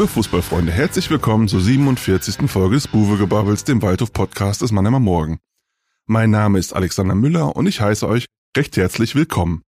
Liebe 0.00 0.12
Fußballfreunde, 0.12 0.72
herzlich 0.72 1.10
willkommen 1.10 1.46
zur 1.46 1.60
47. 1.60 2.50
Folge 2.50 2.76
des 2.76 2.88
Buwegebabbels, 2.88 3.64
dem 3.64 3.82
Waldhof-Podcast 3.82 4.62
des 4.62 4.72
Mannheimer 4.72 4.98
Morgen. 4.98 5.40
Mein 6.06 6.30
Name 6.30 6.58
ist 6.58 6.72
Alexander 6.72 7.14
Müller 7.14 7.54
und 7.54 7.66
ich 7.66 7.82
heiße 7.82 8.08
euch 8.08 8.24
recht 8.56 8.78
herzlich 8.78 9.14
willkommen. 9.14 9.60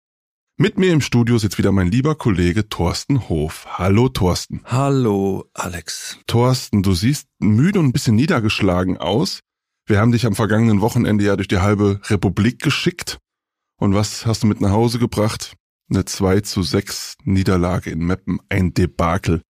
Mit 0.56 0.78
mir 0.78 0.94
im 0.94 1.02
Studio 1.02 1.38
sitzt 1.38 1.58
wieder 1.58 1.74
mein 1.74 1.92
lieber 1.92 2.16
Kollege 2.16 2.70
Thorsten 2.70 3.28
Hof. 3.28 3.68
Hallo 3.78 4.08
Thorsten. 4.08 4.62
Hallo 4.64 5.50
Alex. 5.54 6.18
Thorsten, 6.28 6.82
du 6.82 6.94
siehst 6.94 7.28
müde 7.40 7.80
und 7.80 7.88
ein 7.88 7.92
bisschen 7.92 8.16
niedergeschlagen 8.16 8.98
aus. 8.98 9.42
Wir 9.86 10.00
haben 10.00 10.14
dich 10.14 10.26
am 10.26 10.36
vergangenen 10.36 10.80
Wochenende 10.80 11.26
ja 11.26 11.36
durch 11.36 11.50
die 11.50 11.60
halbe 11.60 12.00
Republik 12.06 12.62
geschickt. 12.62 13.18
Und 13.76 13.96
was 13.96 14.26
hast 14.26 14.44
du 14.44 14.48
mit 14.48 14.62
nach 14.62 14.72
Hause 14.72 14.98
gebracht? 14.98 15.58
Eine 15.90 16.06
2 16.06 16.40
zu 16.40 16.64
6 16.64 17.18
Niederlage 17.26 17.90
in 17.90 18.06
Meppen, 18.06 18.40
ein 18.48 18.74
Debakel. 18.74 19.42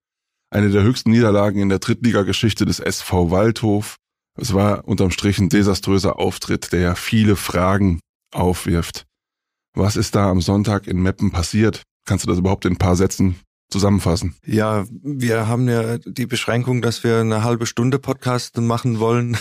Eine 0.54 0.70
der 0.70 0.84
höchsten 0.84 1.12
Niederlagen 1.12 1.62
in 1.62 1.70
der 1.70 1.80
Drittligageschichte 1.80 2.66
des 2.66 2.82
SV 2.82 3.32
Waldhof. 3.32 3.96
Es 4.38 4.54
war 4.54 4.86
unterm 4.86 5.10
Strich 5.10 5.40
ein 5.40 5.48
desaströser 5.48 6.20
Auftritt, 6.20 6.74
der 6.74 6.82
ja 6.82 6.96
viele 6.96 7.38
Fragen 7.38 8.02
aufwirft. 8.34 9.06
Was 9.74 9.96
ist 9.96 10.14
da 10.16 10.30
am 10.30 10.42
Sonntag 10.42 10.88
in 10.88 11.02
Meppen 11.02 11.32
passiert? 11.32 11.84
Kannst 12.06 12.26
du 12.26 12.30
das 12.30 12.40
überhaupt 12.40 12.66
in 12.66 12.74
ein 12.74 12.78
paar 12.78 12.98
Sätzen 12.98 13.40
zusammenfassen? 13.70 14.36
Ja, 14.46 14.86
wir 14.90 15.48
haben 15.48 15.70
ja 15.70 15.98
die 16.00 16.26
Beschränkung, 16.26 16.82
dass 16.82 17.06
wir 17.06 17.20
eine 17.20 17.46
halbe 17.46 17.66
Stunde 17.66 17.98
Podcast 17.98 18.58
machen 18.58 19.00
wollen. 19.00 19.38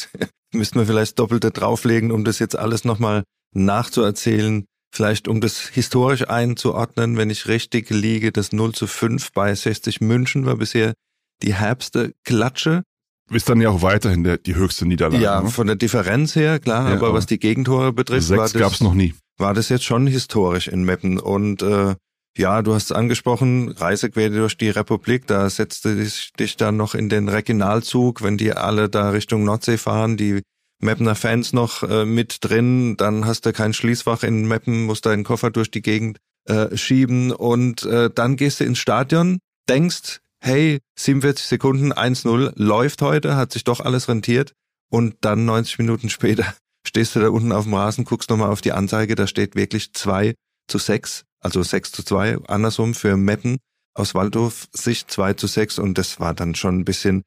Müssten 0.54 0.78
wir 0.78 0.86
vielleicht 0.86 1.18
doppelte 1.18 1.50
drauflegen, 1.50 2.10
um 2.10 2.24
das 2.24 2.38
jetzt 2.38 2.56
alles 2.56 2.84
nochmal 2.84 3.24
nachzuerzählen. 3.54 4.64
Vielleicht 4.94 5.26
um 5.26 5.40
das 5.40 5.58
historisch 5.58 6.28
einzuordnen, 6.28 7.16
wenn 7.16 7.28
ich 7.28 7.48
richtig 7.48 7.90
liege, 7.90 8.30
das 8.30 8.52
0 8.52 8.74
zu 8.74 8.86
5 8.86 9.32
bei 9.32 9.52
60 9.52 10.00
München 10.00 10.46
war 10.46 10.56
bisher 10.56 10.94
die 11.42 11.52
herbste 11.52 12.14
Klatsche. 12.22 12.84
Ist 13.28 13.48
dann 13.48 13.60
ja 13.60 13.70
auch 13.70 13.82
weiterhin 13.82 14.22
der, 14.22 14.38
die 14.38 14.54
höchste 14.54 14.86
Niederlage. 14.86 15.20
Ja, 15.20 15.40
ne? 15.40 15.50
von 15.50 15.66
der 15.66 15.74
Differenz 15.74 16.36
her, 16.36 16.60
klar, 16.60 16.90
ja, 16.90 16.94
aber, 16.94 17.08
aber 17.08 17.18
was 17.18 17.26
die 17.26 17.40
Gegentore 17.40 17.92
betrifft, 17.92 18.28
sechs 18.28 18.38
war 18.38 18.44
das, 18.44 18.52
gab's 18.52 18.80
noch 18.80 18.94
nie. 18.94 19.14
war 19.36 19.52
das 19.52 19.68
jetzt 19.68 19.82
schon 19.82 20.06
historisch 20.06 20.68
in 20.68 20.84
Meppen. 20.84 21.18
Und 21.18 21.62
äh, 21.62 21.96
ja, 22.38 22.62
du 22.62 22.72
hast 22.72 22.84
es 22.84 22.92
angesprochen, 22.92 23.70
Reise 23.70 24.10
quer 24.10 24.30
durch 24.30 24.56
die 24.56 24.70
Republik, 24.70 25.26
da 25.26 25.50
setzte 25.50 25.96
dich, 25.96 26.32
dich 26.38 26.56
dann 26.56 26.76
noch 26.76 26.94
in 26.94 27.08
den 27.08 27.28
Regionalzug, 27.28 28.22
wenn 28.22 28.36
die 28.36 28.52
alle 28.52 28.88
da 28.88 29.10
Richtung 29.10 29.42
Nordsee 29.42 29.76
fahren, 29.76 30.16
die 30.16 30.42
Mappener 30.84 31.14
Fans 31.14 31.52
noch 31.52 31.82
äh, 31.82 32.04
mit 32.04 32.38
drin, 32.42 32.96
dann 32.96 33.26
hast 33.26 33.46
du 33.46 33.52
kein 33.52 33.72
Schließfach 33.72 34.22
in 34.22 34.46
Meppen, 34.46 34.84
musst 34.84 35.06
deinen 35.06 35.24
Koffer 35.24 35.50
durch 35.50 35.70
die 35.70 35.82
Gegend 35.82 36.18
äh, 36.46 36.76
schieben. 36.76 37.32
Und 37.32 37.84
äh, 37.84 38.10
dann 38.14 38.36
gehst 38.36 38.60
du 38.60 38.64
ins 38.64 38.78
Stadion, 38.78 39.38
denkst, 39.68 40.20
hey, 40.40 40.78
47 40.96 41.46
Sekunden, 41.46 41.92
1-0, 41.92 42.52
läuft 42.54 43.02
heute, 43.02 43.36
hat 43.36 43.52
sich 43.52 43.64
doch 43.64 43.80
alles 43.80 44.08
rentiert. 44.08 44.52
Und 44.90 45.16
dann 45.22 45.44
90 45.44 45.78
Minuten 45.78 46.10
später 46.10 46.54
stehst 46.86 47.16
du 47.16 47.20
da 47.20 47.30
unten 47.30 47.52
auf 47.52 47.64
dem 47.64 47.74
Rasen, 47.74 48.04
guckst 48.04 48.30
nochmal 48.30 48.50
auf 48.50 48.60
die 48.60 48.72
Anzeige, 48.72 49.14
da 49.14 49.26
steht 49.26 49.56
wirklich 49.56 49.92
2 49.94 50.34
zu 50.68 50.78
6, 50.78 51.24
also 51.40 51.62
6 51.62 51.92
zu 51.92 52.02
2, 52.04 52.38
andersrum 52.46 52.94
für 52.94 53.16
Meppen 53.16 53.58
aus 53.94 54.14
Waldhof 54.14 54.68
Sicht 54.72 55.10
2 55.10 55.34
zu 55.34 55.46
6 55.46 55.78
und 55.78 55.98
das 55.98 56.20
war 56.20 56.34
dann 56.34 56.54
schon 56.54 56.80
ein 56.80 56.84
bisschen 56.84 57.22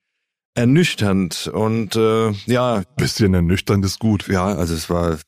ernüchternd 0.58 1.48
und 1.54 1.96
äh, 1.96 2.32
ja. 2.48 2.84
Bisschen 2.98 3.34
ernüchternd 3.34 3.86
ist 3.86 4.00
gut. 4.00 4.28
Ja, 4.28 4.48
also 4.48 4.74
es 4.74 4.90
war 4.90 5.20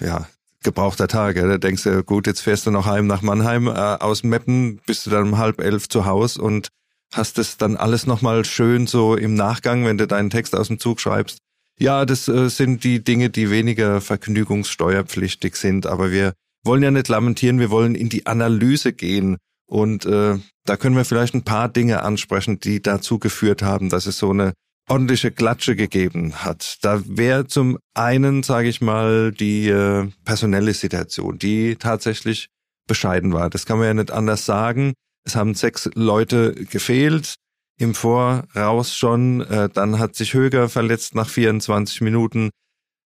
ja 0.00 0.26
gebrauchter 0.62 1.08
Tag. 1.08 1.36
Ja. 1.36 1.46
Da 1.46 1.58
denkst 1.58 1.84
du, 1.84 2.02
gut, 2.02 2.26
jetzt 2.26 2.40
fährst 2.40 2.66
du 2.66 2.70
noch 2.70 2.86
heim 2.86 3.06
nach 3.06 3.22
Mannheim 3.22 3.68
äh, 3.68 3.70
aus 3.70 4.24
Meppen, 4.24 4.80
bist 4.86 5.06
du 5.06 5.10
dann 5.10 5.28
um 5.28 5.38
halb 5.38 5.60
elf 5.60 5.88
zu 5.88 6.06
Haus 6.06 6.36
und 6.36 6.68
hast 7.12 7.38
es 7.38 7.56
dann 7.58 7.76
alles 7.76 8.06
nochmal 8.06 8.44
schön 8.44 8.86
so 8.86 9.14
im 9.14 9.34
Nachgang, 9.34 9.84
wenn 9.84 9.98
du 9.98 10.06
deinen 10.06 10.30
Text 10.30 10.54
aus 10.54 10.68
dem 10.68 10.78
Zug 10.78 11.00
schreibst. 11.00 11.38
Ja, 11.78 12.04
das 12.06 12.26
äh, 12.26 12.48
sind 12.48 12.82
die 12.82 13.04
Dinge, 13.04 13.30
die 13.30 13.50
weniger 13.50 14.00
vergnügungssteuerpflichtig 14.00 15.56
sind, 15.56 15.86
aber 15.86 16.10
wir 16.10 16.32
wollen 16.64 16.82
ja 16.82 16.90
nicht 16.90 17.08
lamentieren, 17.08 17.60
wir 17.60 17.70
wollen 17.70 17.94
in 17.94 18.08
die 18.08 18.26
Analyse 18.26 18.92
gehen. 18.92 19.36
Und 19.66 20.06
äh, 20.06 20.38
da 20.64 20.76
können 20.78 20.96
wir 20.96 21.04
vielleicht 21.04 21.34
ein 21.34 21.44
paar 21.44 21.68
Dinge 21.68 22.02
ansprechen, 22.02 22.58
die 22.58 22.82
dazu 22.82 23.18
geführt 23.18 23.62
haben, 23.62 23.90
dass 23.90 24.06
es 24.06 24.18
so 24.18 24.30
eine 24.30 24.54
ordentliche 24.88 25.30
Klatsche 25.30 25.76
gegeben 25.76 26.44
hat. 26.44 26.78
Da 26.82 27.02
wäre 27.06 27.46
zum 27.46 27.78
einen, 27.94 28.42
sage 28.42 28.68
ich 28.68 28.80
mal, 28.80 29.32
die 29.32 29.68
äh, 29.68 30.08
personelle 30.24 30.74
Situation, 30.74 31.38
die 31.38 31.76
tatsächlich 31.76 32.48
bescheiden 32.86 33.32
war. 33.32 33.50
Das 33.50 33.66
kann 33.66 33.78
man 33.78 33.86
ja 33.86 33.94
nicht 33.94 34.10
anders 34.10 34.46
sagen. 34.46 34.94
Es 35.24 35.36
haben 35.36 35.54
sechs 35.54 35.88
Leute 35.94 36.54
gefehlt 36.54 37.34
im 37.78 37.94
Voraus 37.94 38.96
schon. 38.96 39.42
Äh, 39.42 39.68
dann 39.68 39.98
hat 39.98 40.16
sich 40.16 40.34
Höger 40.34 40.68
verletzt 40.68 41.14
nach 41.14 41.28
24 41.28 42.00
Minuten. 42.00 42.50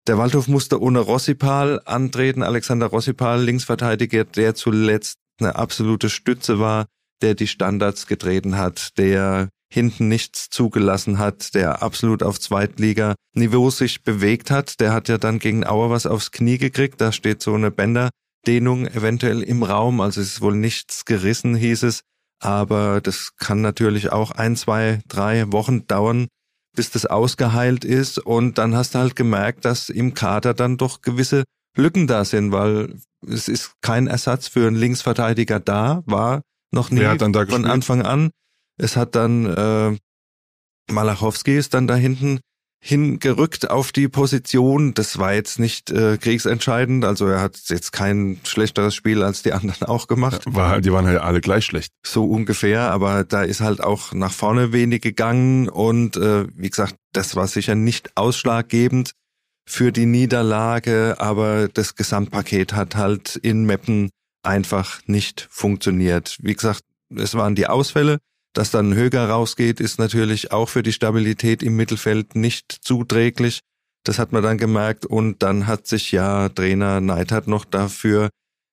Der 0.08 0.18
Waldhof 0.18 0.48
musste 0.48 0.80
ohne 0.80 1.00
Rossipal 1.00 1.80
antreten. 1.84 2.42
Alexander 2.42 2.86
Rossipal, 2.86 3.42
Linksverteidiger, 3.42 4.24
der 4.24 4.54
zuletzt 4.54 5.18
eine 5.38 5.56
absolute 5.56 6.10
Stütze 6.10 6.58
war, 6.58 6.86
der 7.20 7.34
die 7.34 7.46
Standards 7.46 8.06
getreten 8.06 8.56
hat, 8.56 8.98
der 8.98 9.48
hinten 9.72 10.08
nichts 10.08 10.50
zugelassen 10.50 11.18
hat, 11.18 11.54
der 11.54 11.82
absolut 11.82 12.22
auf 12.22 12.38
Zweitliga-Niveau 12.38 13.70
sich 13.70 14.02
bewegt 14.02 14.50
hat. 14.50 14.80
Der 14.80 14.92
hat 14.92 15.08
ja 15.08 15.16
dann 15.16 15.38
gegen 15.38 15.64
Auer 15.64 15.88
was 15.88 16.04
aufs 16.04 16.30
Knie 16.30 16.58
gekriegt. 16.58 17.00
Da 17.00 17.10
steht 17.10 17.40
so 17.40 17.54
eine 17.54 17.70
Bänderdehnung 17.70 18.86
eventuell 18.86 19.42
im 19.42 19.62
Raum. 19.62 20.02
Also 20.02 20.20
es 20.20 20.34
ist 20.34 20.40
wohl 20.42 20.56
nichts 20.56 21.06
gerissen, 21.06 21.54
hieß 21.54 21.84
es. 21.84 22.02
Aber 22.38 23.00
das 23.00 23.34
kann 23.38 23.62
natürlich 23.62 24.12
auch 24.12 24.32
ein, 24.32 24.56
zwei, 24.56 25.00
drei 25.08 25.50
Wochen 25.52 25.86
dauern, 25.86 26.28
bis 26.76 26.90
das 26.90 27.06
ausgeheilt 27.06 27.86
ist. 27.86 28.18
Und 28.18 28.58
dann 28.58 28.76
hast 28.76 28.94
du 28.94 28.98
halt 28.98 29.16
gemerkt, 29.16 29.64
dass 29.64 29.88
im 29.88 30.12
Kader 30.12 30.52
dann 30.52 30.76
doch 30.76 31.00
gewisse 31.00 31.44
Lücken 31.78 32.06
da 32.06 32.26
sind, 32.26 32.52
weil 32.52 32.96
es 33.26 33.48
ist 33.48 33.72
kein 33.80 34.06
Ersatz 34.06 34.48
für 34.48 34.66
einen 34.66 34.76
Linksverteidiger 34.76 35.60
da, 35.60 36.02
war 36.04 36.42
noch 36.72 36.90
nie 36.90 37.00
von 37.18 37.32
gespielt? 37.32 37.72
Anfang 37.72 38.02
an. 38.02 38.30
Es 38.78 38.96
hat 38.96 39.14
dann 39.14 39.46
äh, 39.46 39.96
Malachowski 40.90 41.56
ist 41.56 41.74
dann 41.74 41.86
da 41.86 41.94
hinten 41.94 42.40
hingerückt 42.84 43.70
auf 43.70 43.92
die 43.92 44.08
Position. 44.08 44.92
Das 44.92 45.16
war 45.18 45.32
jetzt 45.34 45.60
nicht 45.60 45.90
äh, 45.92 46.18
kriegsentscheidend. 46.18 47.04
Also 47.04 47.28
er 47.28 47.40
hat 47.40 47.56
jetzt 47.68 47.92
kein 47.92 48.40
schlechteres 48.42 48.94
Spiel 48.96 49.22
als 49.22 49.42
die 49.42 49.52
anderen 49.52 49.86
auch 49.86 50.08
gemacht. 50.08 50.42
War, 50.46 50.68
halt, 50.68 50.84
die 50.84 50.92
waren 50.92 51.06
halt 51.06 51.20
alle 51.20 51.40
gleich 51.40 51.64
schlecht. 51.64 51.92
So 52.04 52.24
ungefähr, 52.24 52.90
aber 52.90 53.22
da 53.22 53.42
ist 53.42 53.60
halt 53.60 53.80
auch 53.80 54.12
nach 54.12 54.32
vorne 54.32 54.72
wenig 54.72 55.00
gegangen 55.00 55.68
und 55.68 56.16
äh, 56.16 56.46
wie 56.56 56.70
gesagt, 56.70 56.96
das 57.12 57.36
war 57.36 57.46
sicher 57.46 57.76
nicht 57.76 58.16
ausschlaggebend 58.16 59.12
für 59.64 59.92
die 59.92 60.06
Niederlage, 60.06 61.16
aber 61.18 61.68
das 61.68 61.94
Gesamtpaket 61.94 62.72
hat 62.72 62.96
halt 62.96 63.36
in 63.36 63.64
Meppen 63.64 64.10
einfach 64.42 65.02
nicht 65.06 65.46
funktioniert. 65.52 66.36
Wie 66.42 66.54
gesagt, 66.54 66.82
es 67.14 67.36
waren 67.36 67.54
die 67.54 67.68
Ausfälle, 67.68 68.18
dass 68.52 68.70
dann 68.70 68.94
Höger 68.94 69.28
rausgeht, 69.28 69.80
ist 69.80 69.98
natürlich 69.98 70.52
auch 70.52 70.68
für 70.68 70.82
die 70.82 70.92
Stabilität 70.92 71.62
im 71.62 71.76
Mittelfeld 71.76 72.36
nicht 72.36 72.72
zuträglich. 72.82 73.60
Das 74.04 74.18
hat 74.18 74.32
man 74.32 74.42
dann 74.42 74.58
gemerkt 74.58 75.06
und 75.06 75.42
dann 75.42 75.66
hat 75.66 75.86
sich 75.86 76.12
ja 76.12 76.48
Trainer 76.48 77.00
Neidhardt 77.00 77.46
noch 77.46 77.64
dafür 77.64 78.30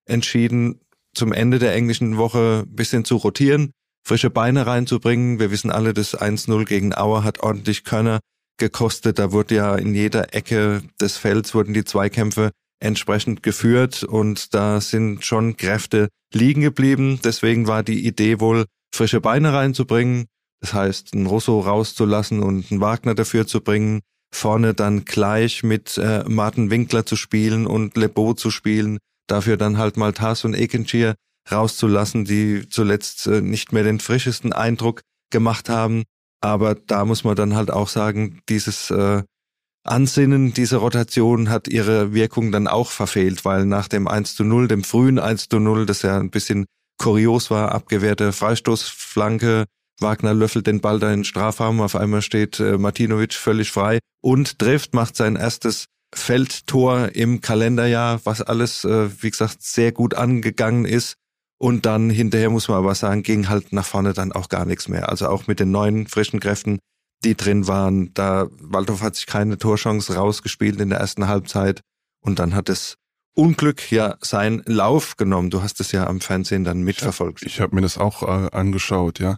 entschieden, 0.08 0.82
zum 1.14 1.32
Ende 1.32 1.60
der 1.60 1.76
englischen 1.76 2.18
Woche 2.18 2.66
ein 2.66 2.76
bisschen 2.76 3.06
zu 3.06 3.18
rotieren, 3.18 3.72
frische 4.06 4.30
Beine 4.30 4.66
reinzubringen. 4.66 5.40
Wir 5.40 5.52
wissen 5.52 5.72
alle, 5.72 5.94
das 5.94 6.18
1-0 6.18 6.66
gegen 6.66 6.96
Auer 6.96 7.24
hat 7.24 7.42
ordentlich 7.42 7.84
Könner 7.84 8.20
gekostet. 8.58 9.20
Da 9.20 9.32
wurde 9.32 9.56
ja 9.56 9.76
in 9.76 9.94
jeder 9.96 10.34
Ecke 10.34 10.82
des 11.00 11.18
Felds 11.18 11.54
wurden 11.54 11.74
die 11.74 11.86
Zweikämpfe 11.86 12.52
entsprechend 12.82 13.44
geführt 13.44 14.04
und 14.04 14.54
da 14.54 14.82
sind 14.82 15.26
schon 15.26 15.58
Kräfte 15.58 16.10
liegen 16.34 16.62
geblieben. 16.62 17.20
Deswegen 17.24 17.68
war 17.68 17.84
die 17.84 18.06
Idee 18.06 18.40
wohl, 18.40 18.66
frische 18.94 19.22
Beine 19.22 19.54
reinzubringen. 19.54 20.26
Das 20.62 20.74
heißt, 20.74 21.14
einen 21.14 21.26
Russo 21.26 21.60
rauszulassen 21.60 22.44
und 22.44 22.72
einen 22.72 22.82
Wagner 22.82 23.16
dafür 23.16 23.48
zu 23.48 23.62
bringen, 23.62 24.02
vorne 24.34 24.74
dann 24.74 25.06
gleich 25.06 25.64
mit 25.64 25.98
äh, 25.98 26.24
Martin 26.28 26.70
Winkler 26.70 27.06
zu 27.06 27.16
spielen 27.16 27.66
und 27.66 27.96
Lebeau 27.96 28.34
zu 28.34 28.52
spielen, 28.52 28.98
dafür 29.28 29.58
dann 29.58 29.78
halt 29.78 29.98
mal 29.98 30.14
Tass 30.14 30.44
und 30.44 30.54
Ekenschir 30.54 31.16
rauszulassen, 31.50 32.26
die 32.26 32.68
zuletzt 32.70 33.28
äh, 33.28 33.42
nicht 33.42 33.72
mehr 33.72 33.84
den 33.84 34.00
frischesten 34.00 34.54
Eindruck 34.54 35.02
gemacht 35.32 35.70
haben. 35.70 36.04
Aber 36.42 36.76
da 36.76 37.06
muss 37.06 37.24
man 37.24 37.36
dann 37.36 37.56
halt 37.56 37.72
auch 37.72 37.90
sagen, 37.90 38.42
dieses 38.50 38.92
äh, 38.92 39.24
Ansinnen, 39.84 40.54
diese 40.54 40.78
Rotation 40.78 41.50
hat 41.50 41.68
ihre 41.68 42.14
Wirkung 42.14 42.52
dann 42.52 42.68
auch 42.68 42.92
verfehlt, 42.92 43.46
weil 43.46 43.66
nach 43.66 43.88
dem 43.88 44.08
1 44.08 44.36
zu 44.36 44.44
0, 44.44 44.68
dem 44.68 44.84
frühen 44.84 45.20
1 45.20 45.50
zu 45.50 45.60
0, 45.60 45.86
das 45.86 46.02
ja 46.02 46.20
ein 46.20 46.30
bisschen 46.30 46.66
kurios 47.00 47.50
war, 47.50 47.72
abgewehrte 47.72 48.32
Freistoßflanke. 48.32 49.66
Wagner 50.00 50.34
löffelt 50.34 50.68
den 50.68 50.80
Ball 50.80 51.00
da 51.00 51.10
in 51.10 51.20
den 51.20 51.24
Strafraum, 51.26 51.82
auf 51.82 51.96
einmal 51.96 52.22
steht 52.22 52.60
äh, 52.60 52.78
Martinovic 52.78 53.34
völlig 53.34 53.72
frei 53.72 54.00
und 54.22 54.60
trifft, 54.60 54.94
macht 54.94 55.16
sein 55.16 55.36
erstes 55.36 55.86
Feldtor 56.14 57.16
im 57.16 57.42
Kalenderjahr, 57.42 58.22
was 58.24 58.42
alles, 58.42 58.86
äh, 58.86 59.10
wie 59.22 59.30
gesagt, 59.30 59.62
sehr 59.62 59.92
gut 59.92 60.14
angegangen 60.14 60.86
ist. 60.86 61.16
Und 61.62 61.86
dann 61.86 62.10
hinterher 62.10 62.50
muss 62.50 62.70
man 62.70 62.78
aber 62.78 62.96
sagen, 62.96 63.24
ging 63.24 63.50
halt 63.50 63.74
nach 63.74 63.86
vorne 63.86 64.14
dann 64.14 64.32
auch 64.32 64.48
gar 64.48 64.66
nichts 64.66 64.88
mehr. 64.88 65.10
Also 65.10 65.28
auch 65.28 65.48
mit 65.48 65.60
den 65.60 65.72
neuen 65.72 66.08
frischen 66.08 66.40
Kräften, 66.40 66.80
die 67.26 67.36
drin 67.36 67.68
waren, 67.68 68.14
da 68.14 68.48
Waldhof 68.62 69.02
hat 69.02 69.16
sich 69.16 69.26
keine 69.26 69.58
Torchance 69.58 70.16
rausgespielt 70.16 70.80
in 70.80 70.90
der 70.90 71.00
ersten 71.00 71.28
Halbzeit 71.28 71.82
und 72.22 72.40
dann 72.40 72.56
hat 72.56 72.70
es 72.70 72.96
Unglück 73.40 73.90
ja 73.90 74.18
seinen 74.20 74.62
Lauf 74.66 75.16
genommen. 75.16 75.50
Du 75.50 75.62
hast 75.62 75.80
es 75.80 75.94
ja 75.94 76.08
am 76.08 76.20
Fernsehen 76.20 76.66
dann 76.66 76.84
mitverfolgt. 76.84 77.44
Ich 77.44 77.62
habe 77.62 77.74
mir 77.74 77.82
das 77.82 77.98
auch 77.98 78.22
äh, 78.24 78.50
angeschaut, 78.52 79.20
ja. 79.20 79.38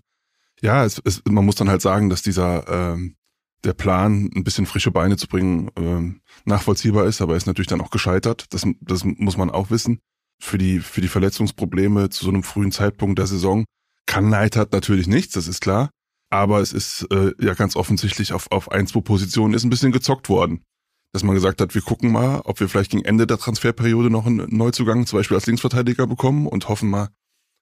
Ja, 0.60 0.84
es, 0.84 1.00
es, 1.06 1.22
man 1.30 1.46
muss 1.46 1.56
dann 1.56 1.70
halt 1.70 1.84
sagen, 1.84 2.10
dass 2.10 2.24
dieser 2.24 2.68
ähm, 2.68 3.16
der 3.64 3.74
Plan, 3.74 4.32
ein 4.36 4.44
bisschen 4.44 4.66
frische 4.66 4.90
Beine 4.90 5.18
zu 5.18 5.28
bringen, 5.28 5.70
ähm, 5.78 6.22
nachvollziehbar 6.46 7.06
ist, 7.06 7.22
aber 7.22 7.34
er 7.34 7.38
ist 7.38 7.46
natürlich 7.46 7.68
dann 7.68 7.82
auch 7.82 7.92
gescheitert. 7.92 8.46
Das, 8.50 8.66
das 8.82 9.04
muss 9.04 9.38
man 9.38 9.52
auch 9.52 9.70
wissen. 9.70 10.00
Für 10.40 10.58
die, 10.58 10.80
für 10.80 11.02
die 11.02 11.08
Verletzungsprobleme 11.08 12.10
zu 12.10 12.26
so 12.26 12.32
einem 12.32 12.42
frühen 12.42 12.72
Zeitpunkt 12.72 13.20
der 13.20 13.28
Saison 13.28 13.66
kann 14.08 14.30
Neidhardt 14.30 14.74
natürlich 14.74 15.08
nichts, 15.08 15.36
das 15.36 15.48
ist 15.48 15.62
klar. 15.62 15.92
Aber 16.32 16.60
es 16.60 16.74
ist 16.74 17.06
äh, 17.12 17.34
ja 17.40 17.54
ganz 17.54 17.76
offensichtlich 17.76 18.34
auf, 18.34 18.52
auf 18.52 18.72
ein, 18.72 18.88
zwei 18.88 19.02
Positionen 19.02 19.54
ist 19.54 19.64
ein 19.64 19.70
bisschen 19.70 19.92
gezockt 19.92 20.28
worden. 20.28 20.64
Dass 21.14 21.24
man 21.24 21.36
gesagt 21.36 21.60
hat, 21.60 21.76
wir 21.76 21.82
gucken 21.82 22.12
mal, 22.12 22.42
ob 22.46 22.60
wir 22.60 22.70
vielleicht 22.70 22.92
gegen 22.92 23.04
Ende 23.04 23.28
der 23.28 23.38
Transferperiode 23.38 24.10
noch 24.10 24.26
einen 24.26 24.48
Neuzugang, 24.56 25.06
zum 25.06 25.20
Beispiel 25.20 25.36
als 25.36 25.46
Linksverteidiger 25.46 26.08
bekommen 26.08 26.48
und 26.48 26.70
hoffen 26.70 26.90
mal, 26.90 27.10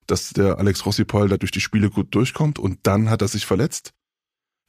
dass 0.06 0.30
der 0.30 0.60
Alex 0.60 0.86
Rossipol 0.86 1.30
da 1.30 1.38
durch 1.38 1.52
die 1.52 1.62
Spiele 1.62 1.90
gut 1.90 2.14
durchkommt 2.14 2.60
und 2.60 2.80
dann 2.84 3.10
hat 3.10 3.22
er 3.22 3.28
sich 3.28 3.46
verletzt. 3.46 3.94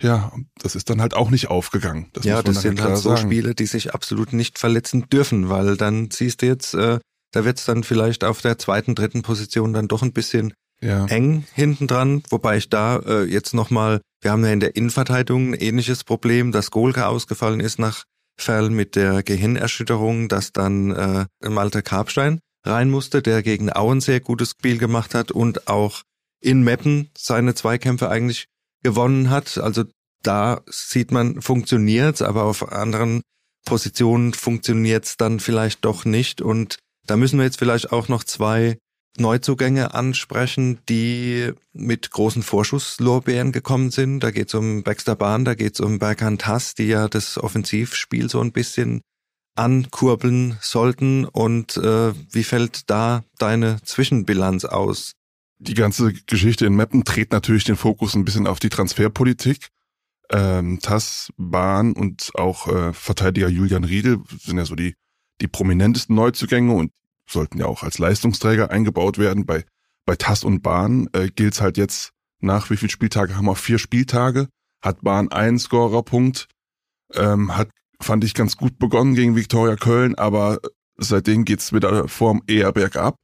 Ja, 0.02 0.32
das 0.58 0.76
ist 0.76 0.88
dann 0.88 1.02
halt 1.02 1.14
auch 1.14 1.30
nicht 1.30 1.48
aufgegangen. 1.48 2.08
Das 2.14 2.24
ja, 2.24 2.42
das 2.42 2.62
sind 2.62 2.80
halt 2.80 2.96
so 2.96 3.10
sagen. 3.10 3.28
Spiele, 3.28 3.54
die 3.54 3.66
sich 3.66 3.92
absolut 3.92 4.32
nicht 4.32 4.58
verletzen 4.58 5.08
dürfen, 5.10 5.50
weil 5.50 5.76
dann 5.76 6.10
siehst 6.10 6.40
du 6.40 6.46
jetzt, 6.46 6.74
äh, 6.74 6.98
da 7.32 7.44
wird's 7.44 7.66
dann 7.66 7.84
vielleicht 7.84 8.24
auf 8.24 8.40
der 8.40 8.58
zweiten, 8.58 8.94
dritten 8.94 9.22
Position 9.22 9.74
dann 9.74 9.88
doch 9.88 10.02
ein 10.02 10.12
bisschen 10.12 10.54
ja. 10.80 11.04
eng 11.06 11.44
hinten 11.52 11.86
dran, 11.86 12.22
wobei 12.30 12.56
ich 12.56 12.70
da 12.70 12.96
äh, 13.00 13.24
jetzt 13.24 13.52
nochmal, 13.52 14.00
wir 14.22 14.30
haben 14.30 14.44
ja 14.44 14.52
in 14.52 14.60
der 14.60 14.74
Innenverteidigung 14.74 15.50
ein 15.50 15.54
ähnliches 15.54 16.04
Problem, 16.04 16.50
dass 16.50 16.70
Golka 16.70 17.06
ausgefallen 17.06 17.60
ist 17.60 17.78
nach 17.78 18.04
Ferl 18.42 18.70
mit 18.70 18.96
der 18.96 19.22
Gehirnerschütterung, 19.22 20.28
dass 20.28 20.52
dann 20.52 20.90
äh, 20.90 21.48
Malte 21.48 21.82
Karpstein 21.82 22.40
rein 22.64 22.90
musste, 22.90 23.22
der 23.22 23.42
gegen 23.42 23.72
Auen 23.72 24.00
sehr 24.00 24.20
gutes 24.20 24.50
Spiel 24.50 24.78
gemacht 24.78 25.14
hat 25.14 25.30
und 25.30 25.68
auch 25.68 26.02
in 26.40 26.62
Meppen 26.62 27.10
seine 27.16 27.54
Zweikämpfe 27.54 28.08
eigentlich 28.08 28.46
gewonnen 28.82 29.30
hat. 29.30 29.58
Also 29.58 29.84
da 30.22 30.60
sieht 30.66 31.12
man, 31.12 31.40
funktioniert's, 31.40 32.22
aber 32.22 32.44
auf 32.44 32.72
anderen 32.72 33.22
Positionen 33.64 34.34
funktioniert's 34.34 35.16
dann 35.16 35.40
vielleicht 35.40 35.84
doch 35.84 36.04
nicht. 36.04 36.40
Und 36.40 36.78
da 37.06 37.16
müssen 37.16 37.38
wir 37.38 37.44
jetzt 37.44 37.58
vielleicht 37.58 37.92
auch 37.92 38.08
noch 38.08 38.24
zwei 38.24 38.78
Neuzugänge 39.18 39.94
ansprechen, 39.94 40.78
die 40.88 41.52
mit 41.72 42.10
großen 42.10 42.42
Vorschusslorbeeren 42.42 43.52
gekommen 43.52 43.90
sind. 43.90 44.20
Da 44.20 44.30
geht 44.30 44.48
es 44.48 44.54
um 44.54 44.82
Baxter 44.82 45.16
Bahn, 45.16 45.44
da 45.44 45.54
geht 45.54 45.74
es 45.74 45.80
um 45.80 45.98
Berghand 45.98 46.46
Hass, 46.46 46.74
die 46.74 46.86
ja 46.86 47.08
das 47.08 47.38
Offensivspiel 47.38 48.30
so 48.30 48.40
ein 48.40 48.52
bisschen 48.52 49.02
ankurbeln 49.56 50.56
sollten. 50.60 51.24
Und 51.24 51.76
äh, 51.76 52.12
wie 52.32 52.44
fällt 52.44 52.88
da 52.88 53.24
deine 53.38 53.82
Zwischenbilanz 53.82 54.64
aus? 54.64 55.12
Die 55.58 55.74
ganze 55.74 56.12
Geschichte 56.12 56.64
in 56.64 56.74
Meppen 56.74 57.04
dreht 57.04 57.32
natürlich 57.32 57.64
den 57.64 57.76
Fokus 57.76 58.14
ein 58.14 58.24
bisschen 58.24 58.46
auf 58.46 58.60
die 58.60 58.70
Transferpolitik. 58.70 59.68
Ähm, 60.30 60.78
Tass, 60.80 61.32
Bahn 61.36 61.92
und 61.92 62.30
auch 62.34 62.68
äh, 62.68 62.92
Verteidiger 62.92 63.48
Julian 63.48 63.84
Riedel 63.84 64.20
sind 64.38 64.56
ja 64.56 64.64
so 64.64 64.76
die, 64.76 64.94
die 65.40 65.48
prominentesten 65.48 66.14
Neuzugänge 66.14 66.72
und 66.72 66.92
sollten 67.32 67.58
ja 67.58 67.66
auch 67.66 67.82
als 67.82 67.98
Leistungsträger 67.98 68.70
eingebaut 68.70 69.18
werden. 69.18 69.46
Bei, 69.46 69.64
bei 70.04 70.16
TAS 70.16 70.44
und 70.44 70.62
Bahn 70.62 71.08
äh, 71.12 71.28
gilt 71.28 71.60
halt 71.60 71.76
jetzt 71.76 72.12
nach 72.40 72.70
wie 72.70 72.76
viel 72.76 72.90
Spieltage 72.90 73.36
haben 73.36 73.46
wir? 73.46 73.56
Vier 73.56 73.78
Spieltage. 73.78 74.48
Hat 74.82 75.02
Bahn 75.02 75.30
einen 75.30 75.58
Scorerpunkt. 75.58 76.48
Ähm, 77.14 77.56
hat, 77.56 77.68
fand 78.00 78.24
ich, 78.24 78.34
ganz 78.34 78.56
gut 78.56 78.78
begonnen 78.78 79.14
gegen 79.14 79.36
Viktoria 79.36 79.76
Köln, 79.76 80.14
aber 80.14 80.60
seitdem 80.96 81.44
geht's 81.44 81.72
mit 81.72 81.82
der 81.82 82.08
Form 82.08 82.42
eher 82.46 82.72
bergab. 82.72 83.16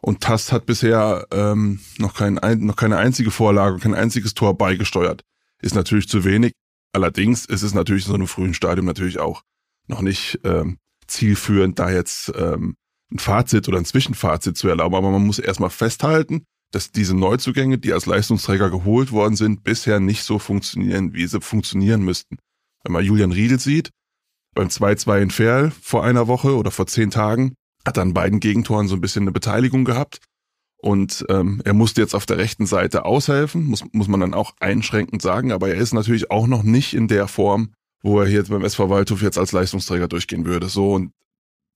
Und 0.00 0.20
TAS 0.20 0.52
hat 0.52 0.66
bisher 0.66 1.26
ähm, 1.32 1.80
noch, 1.98 2.14
kein, 2.14 2.34
noch 2.58 2.76
keine 2.76 2.98
einzige 2.98 3.30
Vorlage, 3.30 3.78
kein 3.78 3.94
einziges 3.94 4.34
Tor 4.34 4.56
beigesteuert. 4.56 5.22
Ist 5.60 5.74
natürlich 5.74 6.08
zu 6.08 6.24
wenig. 6.24 6.52
Allerdings 6.92 7.44
ist 7.44 7.62
es 7.62 7.74
natürlich 7.74 8.04
in 8.04 8.10
so 8.10 8.14
einem 8.14 8.28
frühen 8.28 8.54
Stadium 8.54 8.86
natürlich 8.86 9.18
auch 9.18 9.42
noch 9.88 10.02
nicht 10.02 10.38
ähm, 10.44 10.78
zielführend, 11.06 11.78
da 11.78 11.90
jetzt 11.90 12.32
ähm, 12.36 12.76
ein 13.12 13.18
Fazit 13.18 13.68
oder 13.68 13.78
ein 13.78 13.84
Zwischenfazit 13.84 14.56
zu 14.56 14.68
erlauben, 14.68 14.94
aber 14.94 15.10
man 15.10 15.26
muss 15.26 15.38
erstmal 15.38 15.70
festhalten, 15.70 16.44
dass 16.72 16.92
diese 16.92 17.16
Neuzugänge, 17.16 17.78
die 17.78 17.92
als 17.92 18.06
Leistungsträger 18.06 18.70
geholt 18.70 19.12
worden 19.12 19.36
sind, 19.36 19.64
bisher 19.64 20.00
nicht 20.00 20.22
so 20.22 20.38
funktionieren, 20.38 21.14
wie 21.14 21.26
sie 21.26 21.40
funktionieren 21.40 22.02
müssten. 22.02 22.36
Wenn 22.84 22.92
man 22.92 23.04
Julian 23.04 23.32
Riedel 23.32 23.58
sieht, 23.58 23.90
beim 24.54 24.68
2-2 24.68 25.22
in 25.22 25.30
Ferl 25.30 25.72
vor 25.82 26.04
einer 26.04 26.26
Woche 26.26 26.56
oder 26.56 26.70
vor 26.70 26.86
zehn 26.86 27.10
Tagen, 27.10 27.54
hat 27.86 27.96
dann 27.96 28.14
beiden 28.14 28.40
Gegentoren 28.40 28.88
so 28.88 28.96
ein 28.96 29.00
bisschen 29.00 29.22
eine 29.22 29.32
Beteiligung 29.32 29.84
gehabt. 29.84 30.18
Und 30.80 31.24
ähm, 31.28 31.60
er 31.64 31.74
musste 31.74 32.00
jetzt 32.00 32.14
auf 32.14 32.26
der 32.26 32.38
rechten 32.38 32.66
Seite 32.66 33.04
aushelfen, 33.04 33.64
muss, 33.64 33.84
muss 33.92 34.08
man 34.08 34.20
dann 34.20 34.34
auch 34.34 34.54
einschränkend 34.60 35.22
sagen, 35.22 35.50
aber 35.50 35.68
er 35.68 35.74
ist 35.76 35.92
natürlich 35.92 36.30
auch 36.30 36.46
noch 36.46 36.62
nicht 36.62 36.94
in 36.94 37.08
der 37.08 37.26
Form, 37.26 37.72
wo 38.02 38.20
er 38.20 38.28
hier 38.28 38.44
beim 38.44 38.64
SV 38.64 38.88
Waldhof 38.88 39.22
jetzt 39.22 39.38
als 39.38 39.50
Leistungsträger 39.50 40.06
durchgehen 40.06 40.44
würde. 40.44 40.68
So, 40.68 40.92
und 40.94 41.10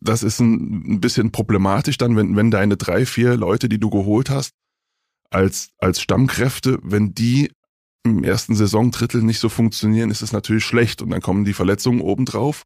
das 0.03 0.23
ist 0.23 0.41
ein, 0.41 1.01
bisschen 1.01 1.33
problematisch 1.33 1.99
dann, 1.99 2.17
wenn, 2.17 2.37
wenn 2.37 2.51
deine 2.51 2.77
drei, 2.77 3.07
vier 3.07 3.37
Leute, 3.37 3.69
die 3.69 3.79
du 3.79 3.91
geholt 3.91 4.31
hast, 4.31 4.53
als, 5.31 5.71
als 5.79 6.01
Stammkräfte, 6.01 6.79
wenn 6.83 7.15
die 7.15 7.51
im 8.05 8.25
ersten 8.25 8.55
Saisondrittel 8.55 9.23
nicht 9.23 9.39
so 9.39 9.49
funktionieren, 9.49 10.11
ist 10.11 10.23
es 10.23 10.33
natürlich 10.33 10.65
schlecht 10.65 11.03
und 11.03 11.11
dann 11.11 11.21
kommen 11.21 11.45
die 11.45 11.53
Verletzungen 11.53 12.01
obendrauf 12.01 12.65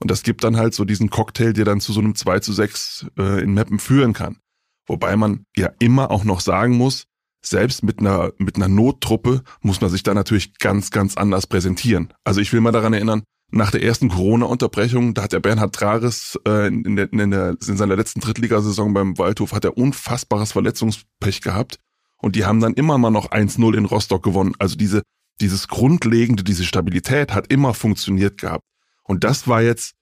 und 0.00 0.10
das 0.10 0.22
gibt 0.22 0.44
dann 0.44 0.56
halt 0.56 0.74
so 0.74 0.84
diesen 0.84 1.10
Cocktail, 1.10 1.52
der 1.52 1.64
dann 1.64 1.80
zu 1.80 1.92
so 1.92 2.00
einem 2.00 2.14
2 2.14 2.40
zu 2.40 2.52
6 2.52 3.06
äh, 3.18 3.42
in 3.42 3.54
Mappen 3.54 3.78
führen 3.78 4.12
kann. 4.12 4.38
Wobei 4.86 5.16
man 5.16 5.46
ja 5.56 5.70
immer 5.78 6.10
auch 6.10 6.24
noch 6.24 6.40
sagen 6.40 6.76
muss, 6.76 7.06
selbst 7.42 7.82
mit 7.82 8.00
einer, 8.00 8.32
mit 8.38 8.56
einer 8.56 8.68
Nottruppe 8.68 9.42
muss 9.60 9.80
man 9.80 9.90
sich 9.90 10.02
da 10.02 10.14
natürlich 10.14 10.58
ganz, 10.58 10.90
ganz 10.90 11.16
anders 11.16 11.46
präsentieren. 11.46 12.12
Also 12.24 12.40
ich 12.40 12.52
will 12.52 12.60
mal 12.60 12.72
daran 12.72 12.92
erinnern, 12.92 13.22
nach 13.54 13.70
der 13.70 13.82
ersten 13.82 14.08
Corona-Unterbrechung, 14.08 15.14
da 15.14 15.22
hat 15.22 15.32
der 15.32 15.40
Bernhard 15.40 15.74
Trares 15.74 16.38
äh, 16.46 16.66
in, 16.68 16.96
der, 16.96 17.12
in, 17.12 17.30
der, 17.30 17.56
in 17.66 17.76
seiner 17.76 17.96
letzten 17.96 18.20
Drittligasaison 18.20 18.92
beim 18.94 19.16
Waldhof 19.18 19.52
hat 19.52 19.64
er 19.64 19.76
unfassbares 19.76 20.52
Verletzungspech 20.52 21.40
gehabt 21.40 21.78
und 22.18 22.36
die 22.36 22.44
haben 22.44 22.60
dann 22.60 22.74
immer 22.74 22.98
mal 22.98 23.10
noch 23.10 23.30
1-0 23.30 23.76
in 23.76 23.84
Rostock 23.84 24.22
gewonnen. 24.22 24.54
Also 24.58 24.76
diese 24.76 25.02
dieses 25.40 25.68
grundlegende, 25.68 26.44
diese 26.44 26.64
Stabilität 26.64 27.34
hat 27.34 27.52
immer 27.52 27.74
funktioniert 27.74 28.40
gehabt. 28.40 28.64
Und 29.02 29.24
das 29.24 29.48
war 29.48 29.62
jetzt, 29.62 29.94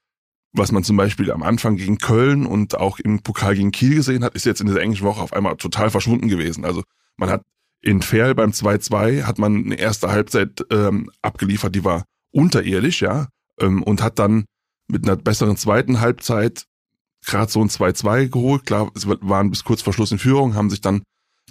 was 0.52 0.72
man 0.72 0.84
zum 0.84 0.96
Beispiel 0.96 1.30
am 1.32 1.42
Anfang 1.42 1.76
gegen 1.76 1.98
Köln 1.98 2.46
und 2.46 2.76
auch 2.76 2.98
im 2.98 3.22
Pokal 3.22 3.54
gegen 3.54 3.72
Kiel 3.72 3.94
gesehen 3.94 4.24
hat, 4.24 4.34
ist 4.34 4.44
jetzt 4.44 4.60
in 4.60 4.66
dieser 4.66 4.82
englischen 4.82 5.06
Woche 5.06 5.22
auf 5.22 5.32
einmal 5.32 5.56
total 5.56 5.90
verschwunden 5.90 6.28
gewesen. 6.28 6.64
Also 6.64 6.82
man 7.16 7.30
hat 7.30 7.42
in 7.80 8.02
Ferl 8.02 8.34
beim 8.34 8.50
2-2 8.50 9.22
hat 9.22 9.38
man 9.38 9.64
eine 9.64 9.74
erste 9.74 10.10
Halbzeit 10.10 10.64
ähm, 10.70 11.10
abgeliefert, 11.22 11.74
die 11.74 11.84
war 11.84 12.04
unterirdisch, 12.30 13.02
ja 13.02 13.28
ähm, 13.60 13.82
und 13.82 14.02
hat 14.02 14.18
dann 14.18 14.44
mit 14.88 15.04
einer 15.04 15.16
besseren 15.16 15.56
zweiten 15.56 16.00
Halbzeit 16.00 16.66
gerade 17.24 17.50
so 17.50 17.60
ein 17.60 17.68
2-2 17.68 18.28
geholt. 18.28 18.66
Klar, 18.66 18.90
es 18.94 19.06
waren 19.06 19.50
bis 19.50 19.64
kurz 19.64 19.82
vor 19.82 19.92
Schluss 19.92 20.12
in 20.12 20.18
Führung, 20.18 20.54
haben 20.54 20.70
sich 20.70 20.80
dann 20.80 21.02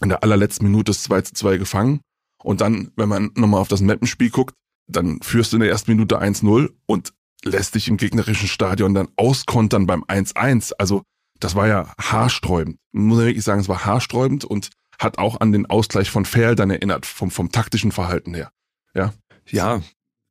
in 0.02 0.10
der 0.10 0.24
allerletzten 0.24 0.68
Minute 0.68 0.92
das 0.92 1.10
2-2 1.10 1.58
gefangen. 1.58 2.02
Und 2.44 2.62
dann, 2.62 2.92
wenn 2.96 3.10
man 3.10 3.32
nochmal 3.36 3.62
auf 3.62 3.68
das 3.68 3.82
Mappenspiel 3.82 4.30
guckt, 4.30 4.56
dann 4.88 5.22
führst 5.22 5.54
du 5.54 5.58
in 5.58 5.62
der 5.62 5.70
ersten 5.70 5.92
Minute 5.92 6.20
1-0 6.20 6.72
und 6.86 7.14
lässt 7.44 7.76
dich 7.76 7.88
im 7.88 7.98
gegnerischen 7.98 8.48
Stadion 8.48 8.94
dann 8.94 9.10
auskontern 9.16 9.86
beim 9.86 10.04
1-1. 10.04 10.74
Also 10.78 11.04
das 11.40 11.56
war 11.56 11.68
ja 11.68 11.94
haarsträubend. 12.00 12.78
Muss 12.92 13.20
ich 13.20 13.26
wirklich 13.26 13.44
sagen, 13.44 13.62
es 13.62 13.70
war 13.70 13.86
haarsträubend 13.86 14.44
und 14.46 14.70
hat 15.00 15.18
auch 15.18 15.40
an 15.40 15.52
den 15.52 15.66
Ausgleich 15.66 16.12
von 16.12 16.26
Fair 16.26 16.56
dann 16.56 16.70
erinnert, 16.70 17.06
vom, 17.06 17.32
vom 17.32 17.52
taktischen 17.52 17.92
Verhalten 17.92 18.34
her. 18.34 18.52
Ja. 18.94 19.14
Ja, 19.48 19.82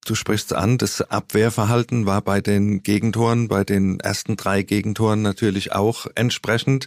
Du 0.07 0.15
sprichst 0.15 0.55
an, 0.55 0.79
das 0.79 1.03
Abwehrverhalten 1.03 2.07
war 2.07 2.23
bei 2.23 2.41
den 2.41 2.83
Gegentoren, 2.83 3.49
bei 3.49 3.65
den 3.65 4.01
ersten 4.01 4.37
drei 4.37 4.63
Gegentoren 4.63 5.23
natürlich 5.23 5.73
auch 5.73 6.07
entsprechend. 6.15 6.87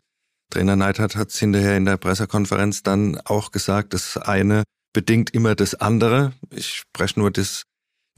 Trainer 0.51 0.75
Neidhardt 0.75 1.15
hat 1.15 1.29
es 1.29 1.39
hinterher 1.39 1.77
in 1.77 1.85
der 1.85 1.97
Pressekonferenz 1.97 2.83
dann 2.83 3.19
auch 3.25 3.51
gesagt, 3.51 3.93
das 3.93 4.17
eine 4.17 4.63
bedingt 4.93 5.31
immer 5.31 5.55
das 5.55 5.75
andere. 5.75 6.33
Ich 6.49 6.73
spreche 6.73 7.19
nur 7.19 7.31
das, 7.31 7.63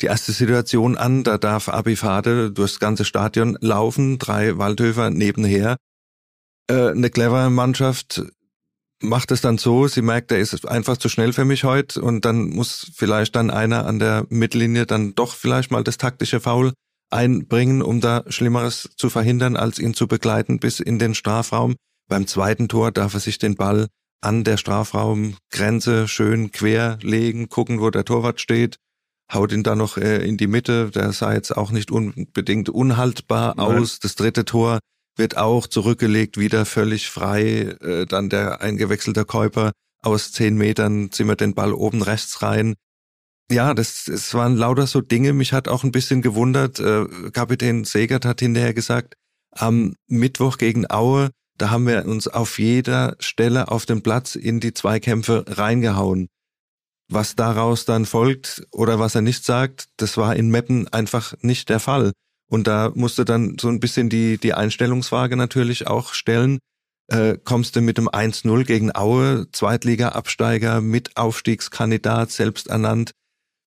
die 0.02 0.08
erste 0.08 0.32
Situation 0.32 0.98
an, 0.98 1.24
da 1.24 1.38
darf 1.38 1.70
Abifade 1.70 2.52
durchs 2.52 2.80
ganze 2.80 3.06
Stadion 3.06 3.58
laufen, 3.62 4.20
drei 4.20 4.58
Waldhöfer 4.58 5.10
nebenher. 5.10 5.78
Äh, 6.70 6.90
eine 6.90 7.10
clevere 7.10 7.50
Mannschaft 7.50 8.24
macht 9.08 9.32
es 9.32 9.42
dann 9.42 9.58
so, 9.58 9.88
sie 9.88 10.02
merkt, 10.02 10.32
er 10.32 10.40
ist 10.40 10.68
einfach 10.68 10.98
zu 10.98 11.10
schnell 11.10 11.34
für 11.34 11.46
mich 11.46 11.64
heute 11.64 12.02
und 12.02 12.26
dann 12.26 12.50
muss 12.50 12.92
vielleicht 12.96 13.36
dann 13.36 13.50
einer 13.50 13.86
an 13.86 14.00
der 14.00 14.26
Mittellinie 14.30 14.86
dann 14.86 15.16
doch 15.16 15.34
vielleicht 15.34 15.72
mal 15.72 15.84
das 15.84 15.98
taktische 15.98 16.40
Foul 16.40 16.74
einbringen, 17.10 17.82
um 17.82 18.02
da 18.02 18.24
Schlimmeres 18.28 18.90
zu 18.98 19.10
verhindern, 19.10 19.56
als 19.56 19.80
ihn 19.80 19.94
zu 19.94 20.08
begleiten 20.08 20.60
bis 20.60 20.80
in 20.80 21.00
den 21.00 21.16
Strafraum. 21.16 21.76
Beim 22.08 22.28
zweiten 22.28 22.68
Tor 22.68 22.92
darf 22.92 23.14
er 23.14 23.20
sich 23.20 23.38
den 23.38 23.56
Ball 23.56 23.88
an 24.22 24.44
der 24.44 24.58
Strafraumgrenze 24.58 26.08
schön 26.08 26.52
quer 26.52 26.98
legen, 27.02 27.50
gucken, 27.50 27.80
wo 27.80 27.90
der 27.90 28.06
Torwart 28.06 28.42
steht, 28.42 28.78
haut 29.32 29.52
ihn 29.52 29.64
da 29.64 29.76
noch 29.76 29.98
äh, 29.98 30.26
in 30.26 30.38
die 30.38 30.48
Mitte. 30.48 30.92
Der 30.92 31.12
sah 31.14 31.34
jetzt 31.34 31.56
auch 31.56 31.72
nicht 31.72 31.92
unbedingt 31.92 32.70
unhaltbar 32.70 33.60
aus. 33.60 34.00
Das 34.00 34.16
dritte 34.16 34.46
Tor 34.46 34.80
wird 35.16 35.38
auch 35.38 35.68
zurückgelegt, 35.68 36.38
wieder 36.38 36.66
völlig 36.66 37.10
frei. 37.10 37.76
Äh, 37.82 38.06
dann 38.06 38.30
der 38.30 38.62
eingewechselte 38.62 39.26
Käuper 39.26 39.72
aus 40.02 40.32
zehn 40.32 40.56
Metern 40.56 41.12
zimmert 41.12 41.42
den 41.42 41.56
Ball 41.56 41.74
oben 41.74 42.02
rechts 42.02 42.42
rein. 42.42 42.76
Ja, 43.52 43.74
das, 43.74 44.08
es 44.08 44.34
waren 44.34 44.56
lauter 44.56 44.88
so 44.88 45.02
Dinge. 45.02 45.34
Mich 45.34 45.54
hat 45.54 45.68
auch 45.68 45.84
ein 45.84 45.92
bisschen 45.92 46.22
gewundert. 46.22 46.80
Äh, 46.80 47.06
Kapitän 47.32 47.84
Segert 47.84 48.26
hat 48.26 48.40
hinterher 48.40 48.74
gesagt, 48.74 49.16
am 49.52 49.96
Mittwoch 50.08 50.58
gegen 50.58 50.90
Aue, 50.90 51.30
da 51.58 51.70
haben 51.70 51.88
wir 51.88 52.06
uns 52.06 52.28
auf 52.28 52.60
jeder 52.60 53.16
Stelle 53.20 53.70
auf 53.70 53.86
dem 53.86 54.02
Platz 54.02 54.36
in 54.36 54.60
die 54.60 54.74
Zweikämpfe 54.74 55.46
reingehauen. 55.48 56.28
Was 57.08 57.36
daraus 57.36 57.86
dann 57.86 58.06
folgt 58.06 58.66
oder 58.72 59.00
was 59.00 59.16
er 59.16 59.22
nicht 59.22 59.46
sagt, 59.46 59.86
das 59.98 60.18
war 60.18 60.36
in 60.36 60.50
Meppen 60.50 60.88
einfach 60.88 61.36
nicht 61.42 61.70
der 61.70 61.80
Fall. 61.80 62.12
Und 62.50 62.68
da 62.68 62.92
musste 62.94 63.26
dann 63.26 63.58
so 63.60 63.70
ein 63.70 63.80
bisschen 63.80 64.10
die, 64.10 64.38
die 64.38 64.54
Einstellungsfrage 64.54 65.36
natürlich 65.36 65.88
auch 65.88 66.14
stellen. 66.14 66.60
Äh, 67.08 67.38
kommst 67.44 67.76
du 67.76 67.82
mit 67.82 67.98
dem 67.98 68.10
1-0 68.10 68.64
gegen 68.64 68.96
Aue, 68.96 69.48
Zweitliga-Absteiger, 69.52 70.82
mit 70.82 71.18
Aufstiegskandidat, 71.18 72.32
selbst 72.32 72.68
ernannt, 72.68 73.12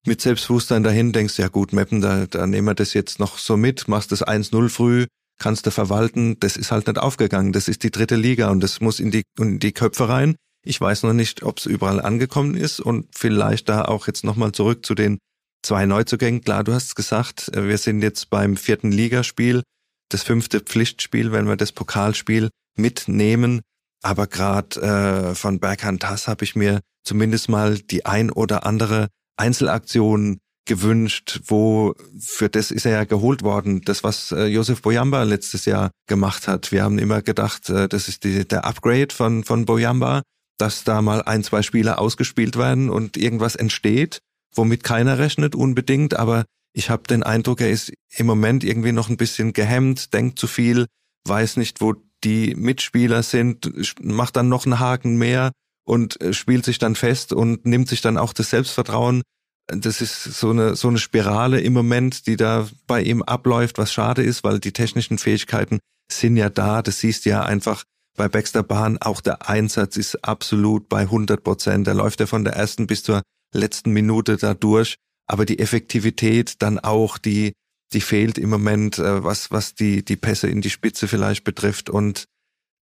mit 0.05 0.21
Selbstbewusstsein 0.21 0.83
dahin, 0.83 1.11
denkst, 1.13 1.37
ja 1.39 1.47
gut, 1.47 1.71
Meppen, 1.71 2.01
da, 2.01 2.25
da 2.25 2.47
nehmen 2.47 2.67
wir 2.67 2.75
das 2.75 2.93
jetzt 2.93 3.19
noch 3.19 3.37
so 3.37 3.57
mit, 3.57 3.87
machst 3.87 4.11
das 4.11 4.25
1-0 4.25 4.69
früh, 4.69 5.05
kannst 5.39 5.65
du 5.65 5.71
verwalten, 5.71 6.37
das 6.39 6.57
ist 6.57 6.71
halt 6.71 6.87
nicht 6.87 6.99
aufgegangen. 6.99 7.53
Das 7.53 7.67
ist 7.67 7.83
die 7.83 7.91
dritte 7.91 8.15
Liga 8.15 8.49
und 8.49 8.61
das 8.61 8.81
muss 8.81 8.99
in 8.99 9.11
die, 9.11 9.23
in 9.37 9.59
die 9.59 9.71
Köpfe 9.71 10.09
rein. 10.09 10.35
Ich 10.65 10.79
weiß 10.79 11.03
noch 11.03 11.13
nicht, 11.13 11.43
ob 11.43 11.57
es 11.57 11.65
überall 11.65 12.01
angekommen 12.01 12.55
ist 12.55 12.81
und 12.81 13.07
vielleicht 13.15 13.69
da 13.69 13.85
auch 13.85 14.07
jetzt 14.07 14.25
nochmal 14.25 14.51
zurück 14.51 14.85
zu 14.85 14.93
den 14.93 15.17
zwei 15.63 15.85
Neuzugängen. 15.85 16.41
Klar, 16.41 16.63
du 16.63 16.73
hast 16.73 16.95
gesagt, 16.95 17.49
äh, 17.53 17.67
wir 17.67 17.77
sind 17.77 18.01
jetzt 18.01 18.29
beim 18.29 18.57
vierten 18.57 18.91
Ligaspiel, 18.91 19.63
das 20.09 20.23
fünfte 20.23 20.59
Pflichtspiel, 20.59 21.31
wenn 21.31 21.47
wir 21.47 21.55
das 21.55 21.71
Pokalspiel 21.71 22.49
mitnehmen. 22.75 23.61
Aber 24.01 24.27
gerade 24.27 24.81
äh, 24.81 25.35
von 25.35 25.59
Berghand 25.59 26.01
Tass 26.01 26.27
habe 26.27 26.45
ich 26.45 26.55
mir 26.55 26.79
zumindest 27.03 27.49
mal 27.49 27.77
die 27.77 28.05
ein 28.05 28.31
oder 28.31 28.65
andere 28.65 29.07
Einzelaktion 29.37 30.39
gewünscht, 30.65 31.41
wo 31.45 31.95
für 32.19 32.47
das 32.47 32.69
ist 32.71 32.85
er 32.85 32.91
ja 32.91 33.03
geholt 33.03 33.41
worden, 33.41 33.81
das 33.81 34.03
was 34.03 34.31
äh, 34.31 34.45
Josef 34.45 34.81
Boyamba 34.81 35.23
letztes 35.23 35.65
Jahr 35.65 35.89
gemacht 36.07 36.47
hat. 36.47 36.71
Wir 36.71 36.83
haben 36.83 36.99
immer 36.99 37.21
gedacht, 37.21 37.69
äh, 37.69 37.89
das 37.89 38.07
ist 38.07 38.23
die, 38.23 38.47
der 38.47 38.65
Upgrade 38.65 39.13
von 39.13 39.43
von 39.43 39.65
Boyamba, 39.65 40.21
dass 40.59 40.83
da 40.83 41.01
mal 41.01 41.23
ein, 41.23 41.43
zwei 41.43 41.63
Spiele 41.63 41.97
ausgespielt 41.97 42.57
werden 42.57 42.89
und 42.89 43.17
irgendwas 43.17 43.55
entsteht 43.55 44.19
womit 44.55 44.83
keiner 44.83 45.17
rechnet 45.17 45.55
unbedingt, 45.55 46.15
aber 46.15 46.45
ich 46.73 46.89
habe 46.89 47.03
den 47.03 47.23
Eindruck, 47.23 47.61
er 47.61 47.69
ist 47.69 47.91
im 48.15 48.25
Moment 48.25 48.63
irgendwie 48.63 48.91
noch 48.91 49.09
ein 49.09 49.17
bisschen 49.17 49.53
gehemmt, 49.53 50.13
denkt 50.13 50.39
zu 50.39 50.47
viel, 50.47 50.85
weiß 51.27 51.57
nicht, 51.57 51.81
wo 51.81 51.95
die 52.23 52.55
Mitspieler 52.55 53.23
sind, 53.23 53.71
macht 54.03 54.35
dann 54.35 54.49
noch 54.49 54.65
einen 54.65 54.79
Haken 54.79 55.17
mehr 55.17 55.51
und 55.85 56.21
äh, 56.21 56.33
spielt 56.33 56.65
sich 56.65 56.77
dann 56.77 56.95
fest 56.95 57.33
und 57.33 57.65
nimmt 57.65 57.89
sich 57.89 58.01
dann 58.01 58.17
auch 58.17 58.33
das 58.33 58.49
Selbstvertrauen. 58.49 59.23
Das 59.67 60.01
ist 60.01 60.23
so 60.23 60.49
eine, 60.49 60.75
so 60.75 60.87
eine 60.87 60.97
Spirale 60.97 61.61
im 61.61 61.73
Moment, 61.73 62.27
die 62.27 62.37
da 62.37 62.67
bei 62.87 63.01
ihm 63.01 63.21
abläuft, 63.21 63.77
was 63.77 63.93
schade 63.93 64.23
ist, 64.23 64.43
weil 64.43 64.59
die 64.59 64.73
technischen 64.73 65.17
Fähigkeiten 65.17 65.79
sind 66.11 66.37
ja 66.37 66.49
da. 66.49 66.81
Das 66.81 66.99
siehst 66.99 67.25
du 67.25 67.29
ja 67.29 67.43
einfach 67.43 67.83
bei 68.17 68.27
Baxter 68.27 68.63
Bahn. 68.63 68.97
Auch 68.97 69.21
der 69.21 69.47
Einsatz 69.47 69.95
ist 69.95 70.23
absolut 70.25 70.89
bei 70.89 71.01
100 71.01 71.43
Prozent. 71.43 71.87
Da 71.87 71.93
läuft 71.93 72.19
er 72.19 72.27
von 72.27 72.43
der 72.43 72.53
ersten 72.53 72.87
bis 72.87 73.03
zur 73.03 73.21
letzten 73.53 73.91
Minute 73.91 74.37
dadurch, 74.37 74.95
aber 75.27 75.45
die 75.45 75.59
Effektivität 75.59 76.61
dann 76.61 76.79
auch, 76.79 77.17
die, 77.17 77.53
die 77.93 78.01
fehlt 78.01 78.37
im 78.37 78.49
Moment, 78.49 78.99
äh, 78.99 79.23
was, 79.23 79.51
was 79.51 79.75
die, 79.75 80.03
die 80.03 80.15
Pässe 80.15 80.47
in 80.49 80.61
die 80.61 80.69
Spitze 80.69 81.07
vielleicht 81.07 81.43
betrifft 81.43 81.89
und 81.89 82.25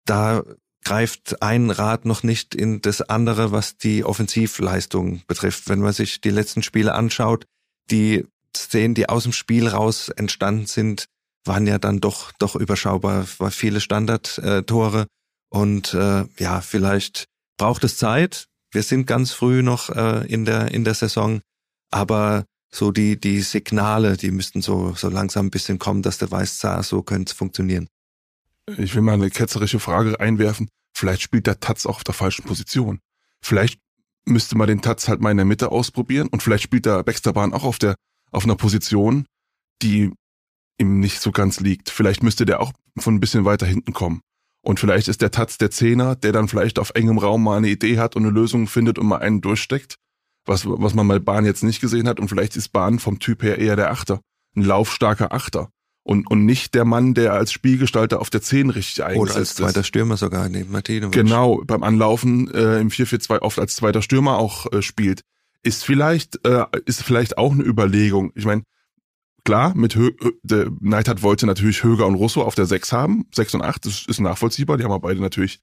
da 0.06 0.44
greift 0.84 1.42
ein 1.42 1.70
Rad 1.70 2.06
noch 2.06 2.24
nicht 2.24 2.56
in 2.56 2.82
das 2.82 3.02
andere, 3.02 3.52
was 3.52 3.78
die 3.78 4.04
Offensivleistung 4.04 5.22
betrifft. 5.28 5.70
Wenn 5.70 5.80
man 5.80 5.94
sich 5.94 6.20
die 6.20 6.30
letzten 6.30 6.62
Spiele 6.62 6.94
anschaut, 6.94 7.46
die 7.90 8.26
Szenen, 8.56 8.94
die 8.94 9.08
aus 9.08 9.24
dem 9.24 9.32
Spiel 9.32 9.68
raus 9.68 10.10
entstanden 10.10 10.66
sind, 10.66 11.06
waren 11.46 11.68
ja 11.68 11.78
dann 11.78 12.00
doch 12.00 12.32
doch 12.34 12.56
überschaubar, 12.56 13.26
war 13.38 13.52
viele 13.52 13.82
Standardtore 13.82 15.08
und 15.50 15.94
äh, 15.94 16.26
ja, 16.38 16.62
vielleicht 16.62 17.26
braucht 17.58 17.84
es 17.84 17.98
Zeit. 17.98 18.48
Wir 18.74 18.84
sind 18.84 19.06
ganz 19.06 19.32
früh 19.32 19.62
noch 19.62 19.90
äh, 19.90 20.26
in 20.28 20.46
der 20.46 20.72
in 20.72 20.84
der 20.84 20.96
Saison, 20.96 21.42
aber 21.92 22.46
so 22.72 22.92
die 22.92 23.20
die 23.20 23.42
Signale, 23.42 24.18
die 24.18 24.32
müssten 24.32 24.62
so 24.62 24.94
so 24.96 25.10
langsam 25.10 25.48
ein 25.48 25.52
bisschen 25.52 25.80
kommen, 25.80 26.02
dass 26.02 26.18
der 26.18 26.32
weiß, 26.32 26.66
so 26.82 27.04
könnte 27.04 27.32
es 27.32 27.38
funktionieren. 27.38 27.88
Ich 28.78 28.96
will 28.96 29.02
mal 29.02 29.14
eine 29.14 29.30
ketzerische 29.30 29.80
Frage 29.80 30.20
einwerfen. 30.20 30.70
Vielleicht 30.96 31.22
spielt 31.22 31.48
der 31.48 31.60
Taz 31.60 31.86
auch 31.86 31.98
auf 31.98 32.04
der 32.04 32.14
falschen 32.14 32.46
Position. 32.46 33.00
Vielleicht 33.42 33.80
müsste 34.26 34.58
man 34.58 34.68
den 34.68 34.82
Taz 34.82 35.08
halt 35.08 35.22
mal 35.22 35.32
in 35.32 35.38
der 35.38 35.46
Mitte 35.46 35.72
ausprobieren 35.72 36.30
und 36.30 36.42
vielleicht 36.42 36.64
spielt 36.64 36.86
der 36.86 37.04
Baxterbahn 37.04 37.54
auch 37.54 37.66
auf 37.66 37.78
der 37.78 37.96
auf 38.32 38.46
einer 38.46 38.56
Position, 38.56 39.28
die 39.82 40.12
ihm 40.80 41.00
nicht 41.00 41.20
so 41.20 41.32
ganz 41.32 41.60
liegt. 41.60 41.90
Vielleicht 41.90 42.24
müsste 42.24 42.46
der 42.46 42.62
auch 42.62 42.72
von 42.98 43.16
ein 43.16 43.20
bisschen 43.20 43.46
weiter 43.46 43.66
hinten 43.66 43.94
kommen. 43.94 44.22
Und 44.64 44.80
vielleicht 44.80 45.10
ist 45.10 45.22
der 45.22 45.32
Taz 45.32 45.58
der 45.58 45.72
Zehner, 45.72 46.16
der 46.16 46.32
dann 46.32 46.48
vielleicht 46.48 46.80
auf 46.80 46.92
engem 46.96 47.18
Raum 47.18 47.44
mal 47.44 47.58
eine 47.58 47.68
Idee 47.68 48.00
hat 48.00 48.16
und 48.16 48.24
eine 48.24 48.32
Lösung 48.32 48.68
findet 48.68 48.98
und 48.98 49.06
mal 49.06 49.18
einen 49.18 49.42
durchsteckt, 49.42 49.98
was, 50.46 50.66
was 50.66 50.94
man 50.94 51.08
bei 51.08 51.20
Bahn 51.20 51.46
jetzt 51.46 51.64
nicht 51.64 51.82
gesehen 51.82 52.08
hat. 52.08 52.20
Und 52.20 52.30
vielleicht 52.30 52.56
ist 52.56 52.70
Bahn 52.70 53.00
vom 53.00 53.20
Typ 53.20 53.44
her 53.44 53.60
eher 53.60 53.76
der 53.76 53.92
Achter, 53.92 54.22
ein 54.56 54.64
laufstarker 54.64 55.34
Achter. 55.34 55.70
Und, 56.06 56.30
und 56.30 56.46
nicht 56.46 56.76
der 56.76 56.86
Mann, 56.86 57.14
der 57.14 57.34
als 57.34 57.52
Spielgestalter 57.52 58.20
auf 58.20 58.30
der 58.30 58.42
Zehn 58.42 58.70
richtig 58.70 59.04
eingesetzt 59.04 59.32
Oder 59.32 59.40
als 59.40 59.56
zweiter 59.56 59.84
Stürmer 59.84 60.18
sogar 60.18 60.50
neben 60.50 60.72
Martinovic. 60.72 61.14
Genau, 61.14 61.62
beim 61.66 61.84
Anlaufen 61.84 62.50
äh, 62.54 62.80
im 62.80 62.90
4-4-2 62.90 63.40
oft 63.40 63.60
als 63.60 63.76
zweiter 63.76 64.02
Stürmer 64.02 64.38
auch 64.38 64.72
äh, 64.72 64.82
spielt. 64.82 65.22
Ist 65.62 65.86
vielleicht, 65.86 66.46
äh, 66.46 66.66
ist 66.86 67.04
vielleicht 67.04 67.38
auch 67.38 67.54
eine 67.54 67.64
Überlegung. 67.64 68.32
Ich 68.36 68.46
meine, 68.46 68.64
Klar, 69.46 69.76
mit 69.76 69.96
Hö 69.96 70.12
der 70.44 70.72
Neidhardt 70.80 71.22
wollte 71.22 71.46
natürlich 71.46 71.84
Höger 71.84 72.08
und 72.08 72.16
Russo 72.16 72.44
auf 72.44 72.56
der 72.56 72.66
6 72.66 72.94
haben. 72.94 73.26
6 73.34 73.56
und 73.56 73.62
8 73.62 73.86
das 73.86 74.06
ist 74.08 74.20
nachvollziehbar. 74.20 74.78
Die 74.78 74.84
haben 74.84 74.92
aber 74.92 75.08
beide 75.08 75.22
natürlich 75.22 75.60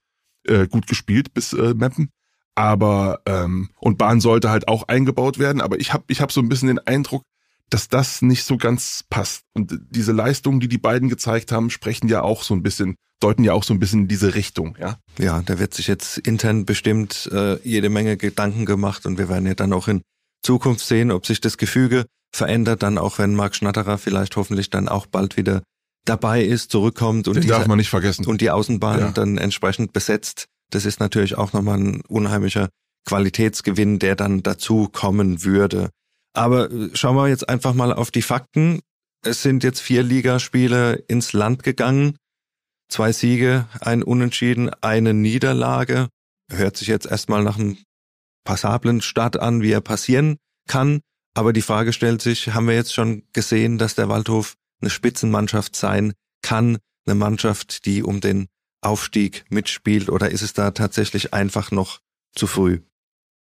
äh, 0.47 0.67
gut 0.67 0.87
gespielt 0.87 1.33
bis 1.33 1.53
äh, 1.53 1.73
Meppen. 1.73 2.09
Aber 2.53 3.21
ähm, 3.25 3.69
und 3.79 3.97
Bahn 3.97 4.21
sollte 4.21 4.49
halt 4.49 4.67
auch 4.67 4.87
eingebaut 4.87 5.39
werden. 5.39 5.61
Aber 5.61 5.79
ich 5.79 5.93
habe 5.93 6.03
ich 6.07 6.21
hab 6.21 6.31
so 6.31 6.41
ein 6.41 6.49
bisschen 6.49 6.67
den 6.67 6.79
Eindruck, 6.79 7.23
dass 7.71 7.87
das 7.87 8.21
nicht 8.21 8.43
so 8.43 8.57
ganz 8.57 9.03
passt. 9.09 9.45
Und 9.53 9.79
diese 9.89 10.11
Leistungen, 10.11 10.59
die 10.59 10.67
die 10.67 10.77
beiden 10.77 11.09
gezeigt 11.09 11.51
haben, 11.51 11.69
sprechen 11.69 12.07
ja 12.07 12.21
auch 12.21 12.43
so 12.43 12.53
ein 12.53 12.61
bisschen, 12.61 12.95
deuten 13.19 13.43
ja 13.43 13.53
auch 13.53 13.63
so 13.63 13.73
ein 13.73 13.79
bisschen 13.79 14.01
in 14.01 14.07
diese 14.07 14.35
Richtung, 14.35 14.77
ja. 14.79 14.97
Ja, 15.17 15.41
da 15.41 15.57
wird 15.57 15.73
sich 15.73 15.87
jetzt 15.87 16.17
intern 16.19 16.65
bestimmt 16.65 17.29
äh, 17.31 17.57
jede 17.67 17.89
Menge 17.89 18.17
Gedanken 18.17 18.65
gemacht 18.65 19.05
und 19.05 19.17
wir 19.17 19.29
werden 19.29 19.47
ja 19.47 19.55
dann 19.55 19.73
auch 19.73 19.87
in 19.87 20.01
Zukunft 20.43 20.85
sehen, 20.85 21.11
ob 21.11 21.25
sich 21.25 21.39
das 21.39 21.57
Gefüge 21.57 22.05
verändert, 22.33 22.83
dann 22.83 22.97
auch 22.97 23.19
wenn 23.19 23.35
Marc 23.35 23.55
Schnatterer 23.55 23.97
vielleicht 23.97 24.35
hoffentlich 24.35 24.69
dann 24.69 24.87
auch 24.87 25.05
bald 25.05 25.37
wieder 25.37 25.61
dabei 26.05 26.43
ist, 26.43 26.71
zurückkommt 26.71 27.27
und, 27.27 27.35
Den 27.35 27.47
darf 27.47 27.67
man 27.67 27.77
nicht 27.77 27.89
vergessen. 27.89 28.25
und 28.25 28.41
die 28.41 28.49
Außenbahn 28.49 28.99
ja. 28.99 29.11
dann 29.11 29.37
entsprechend 29.37 29.93
besetzt. 29.93 30.45
Das 30.71 30.85
ist 30.85 30.99
natürlich 30.99 31.37
auch 31.37 31.53
nochmal 31.53 31.79
ein 31.79 32.01
unheimlicher 32.07 32.69
Qualitätsgewinn, 33.07 33.99
der 33.99 34.15
dann 34.15 34.43
dazu 34.43 34.89
kommen 34.91 35.43
würde. 35.43 35.89
Aber 36.33 36.71
äh, 36.71 36.89
schauen 36.93 37.15
wir 37.15 37.27
jetzt 37.27 37.49
einfach 37.49 37.73
mal 37.73 37.93
auf 37.93 38.11
die 38.11 38.21
Fakten. 38.21 38.79
Es 39.23 39.41
sind 39.41 39.63
jetzt 39.63 39.81
vier 39.81 40.03
Ligaspiele 40.03 41.03
ins 41.07 41.33
Land 41.33 41.63
gegangen. 41.63 42.15
Zwei 42.89 43.11
Siege, 43.11 43.67
ein 43.79 44.03
Unentschieden, 44.03 44.69
eine 44.81 45.13
Niederlage. 45.13 46.09
Hört 46.51 46.77
sich 46.77 46.87
jetzt 46.87 47.05
erstmal 47.05 47.43
nach 47.43 47.57
einem 47.57 47.77
passablen 48.43 49.01
Start 49.01 49.37
an, 49.37 49.61
wie 49.61 49.71
er 49.71 49.81
passieren 49.81 50.37
kann. 50.67 51.01
Aber 51.33 51.53
die 51.53 51.61
Frage 51.61 51.93
stellt 51.93 52.21
sich, 52.21 52.53
haben 52.53 52.67
wir 52.67 52.75
jetzt 52.75 52.93
schon 52.93 53.23
gesehen, 53.33 53.77
dass 53.77 53.95
der 53.95 54.09
Waldhof 54.09 54.55
eine 54.81 54.89
Spitzenmannschaft 54.89 55.75
sein 55.75 56.13
kann, 56.41 56.77
eine 57.05 57.15
Mannschaft, 57.15 57.85
die 57.85 58.03
um 58.03 58.19
den 58.19 58.47
Aufstieg 58.81 59.45
mitspielt, 59.49 60.09
oder 60.09 60.31
ist 60.31 60.41
es 60.41 60.53
da 60.53 60.71
tatsächlich 60.71 61.33
einfach 61.33 61.71
noch 61.71 61.99
zu 62.33 62.47
früh? 62.47 62.81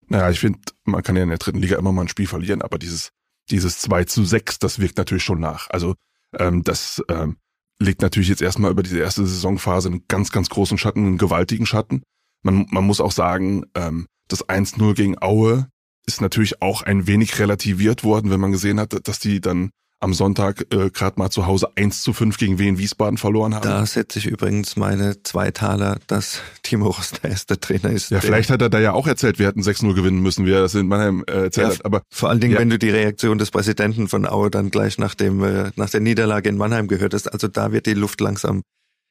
Naja, 0.08 0.30
ich 0.30 0.40
finde, 0.40 0.60
man 0.84 1.02
kann 1.02 1.16
ja 1.16 1.22
in 1.22 1.28
der 1.28 1.38
dritten 1.38 1.58
Liga 1.58 1.78
immer 1.78 1.92
mal 1.92 2.02
ein 2.02 2.08
Spiel 2.08 2.26
verlieren, 2.26 2.62
aber 2.62 2.78
dieses, 2.78 3.10
dieses 3.50 3.80
2 3.80 4.04
zu 4.04 4.24
6, 4.24 4.58
das 4.58 4.78
wirkt 4.78 4.98
natürlich 4.98 5.24
schon 5.24 5.40
nach. 5.40 5.68
Also 5.70 5.94
ähm, 6.38 6.62
das 6.62 7.02
ähm, 7.08 7.36
legt 7.78 8.02
natürlich 8.02 8.28
jetzt 8.28 8.42
erstmal 8.42 8.70
über 8.70 8.82
diese 8.82 8.98
erste 8.98 9.26
Saisonphase 9.26 9.88
einen 9.88 10.04
ganz, 10.08 10.30
ganz 10.32 10.48
großen 10.48 10.78
Schatten, 10.78 11.06
einen 11.06 11.18
gewaltigen 11.18 11.66
Schatten. 11.66 12.02
Man, 12.42 12.66
man 12.70 12.84
muss 12.84 13.00
auch 13.00 13.12
sagen, 13.12 13.64
ähm, 13.74 14.06
das 14.28 14.48
1-0 14.48 14.94
gegen 14.94 15.20
Aue 15.22 15.68
ist 16.06 16.20
natürlich 16.20 16.62
auch 16.62 16.82
ein 16.82 17.06
wenig 17.06 17.38
relativiert 17.38 18.04
worden, 18.04 18.30
wenn 18.30 18.40
man 18.40 18.52
gesehen 18.52 18.78
hat, 18.80 18.96
dass 19.08 19.18
die 19.18 19.40
dann 19.40 19.70
am 19.98 20.12
Sonntag 20.12 20.66
äh, 20.74 20.90
gerade 20.90 21.18
mal 21.18 21.30
zu 21.30 21.46
Hause 21.46 21.68
1 21.74 22.02
zu 22.02 22.12
5 22.12 22.36
gegen 22.36 22.58
Wien 22.58 22.76
Wiesbaden 22.76 23.16
verloren 23.16 23.54
haben. 23.54 23.62
Da 23.62 23.84
setze 23.86 24.18
ich 24.18 24.26
übrigens 24.26 24.76
meine 24.76 25.22
zwei 25.22 25.50
Taler, 25.50 25.98
dass 26.06 26.42
Timo 26.62 26.88
Rost 26.88 27.22
der 27.22 27.30
erste 27.30 27.58
Trainer 27.58 27.90
ist. 27.90 28.10
Ja, 28.10 28.20
vielleicht 28.20 28.50
hat 28.50 28.60
er 28.60 28.68
da 28.68 28.78
ja 28.78 28.92
auch 28.92 29.06
erzählt, 29.06 29.38
wir 29.38 29.46
hätten 29.46 29.62
6-0 29.62 29.94
gewinnen 29.94 30.20
müssen, 30.20 30.44
wie 30.44 30.52
er 30.52 30.60
das 30.60 30.74
in 30.74 30.86
Mannheim 30.86 31.24
äh, 31.26 31.44
erzählt 31.44 31.68
Ja, 31.68 31.74
hat. 31.74 31.84
Aber 31.86 32.02
Vor 32.12 32.28
allen 32.28 32.40
Dingen, 32.40 32.52
Ja. 32.52 32.60
wenn 32.60 32.68
du 32.68 32.78
die 32.78 32.90
Reaktion 32.90 33.38
des 33.38 33.50
Präsidenten 33.50 34.06
von 34.06 34.26
Aue 34.26 34.50
dann 34.50 34.70
gleich 34.70 34.98
nach 34.98 35.14
dem 35.14 35.42
äh, 35.42 35.70
nach 35.76 35.88
der 35.88 36.00
Niederlage 36.00 36.50
in 36.50 36.58
Mannheim 36.58 36.88
gehört 36.88 37.14
hast, 37.14 37.28
also 37.32 37.48
da 37.48 37.72
wird 37.72 37.86
die 37.86 37.94
Luft 37.94 38.20
langsam 38.20 38.62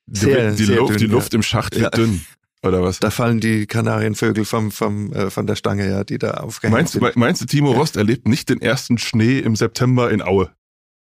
sehr, 0.07 0.51
die, 0.51 0.65
sehr 0.65 0.77
Luft, 0.77 0.91
dünn, 0.91 0.97
die 0.99 1.05
ja. 1.07 1.11
Luft 1.11 1.33
im 1.33 1.41
Schacht 1.41 1.73
wird 1.73 1.83
Ja. 1.83 1.89
dünn. 1.89 2.23
Oder 2.65 2.81
was? 2.83 2.99
Da 2.99 3.11
fallen 3.11 3.39
die 3.39 3.65
Kanarienvögel 3.67 4.45
vom, 4.45 4.71
vom, 4.71 5.13
äh, 5.13 5.29
von 5.29 5.45
der 5.47 5.55
Stange, 5.55 5.89
ja, 5.89 6.03
die 6.03 6.17
da 6.17 6.31
aufgehängt 6.35 6.73
Meinst 6.75 6.95
du, 6.95 6.99
sind. 6.99 7.15
meinst 7.15 7.41
du, 7.41 7.45
Timo 7.45 7.71
Ja. 7.71 7.77
Rost 7.77 7.95
erlebt 7.97 8.27
nicht 8.27 8.49
den 8.49 8.61
ersten 8.61 8.97
Schnee 8.97 9.39
im 9.39 9.55
September 9.55 10.09
in 10.11 10.21
Aue? 10.21 10.51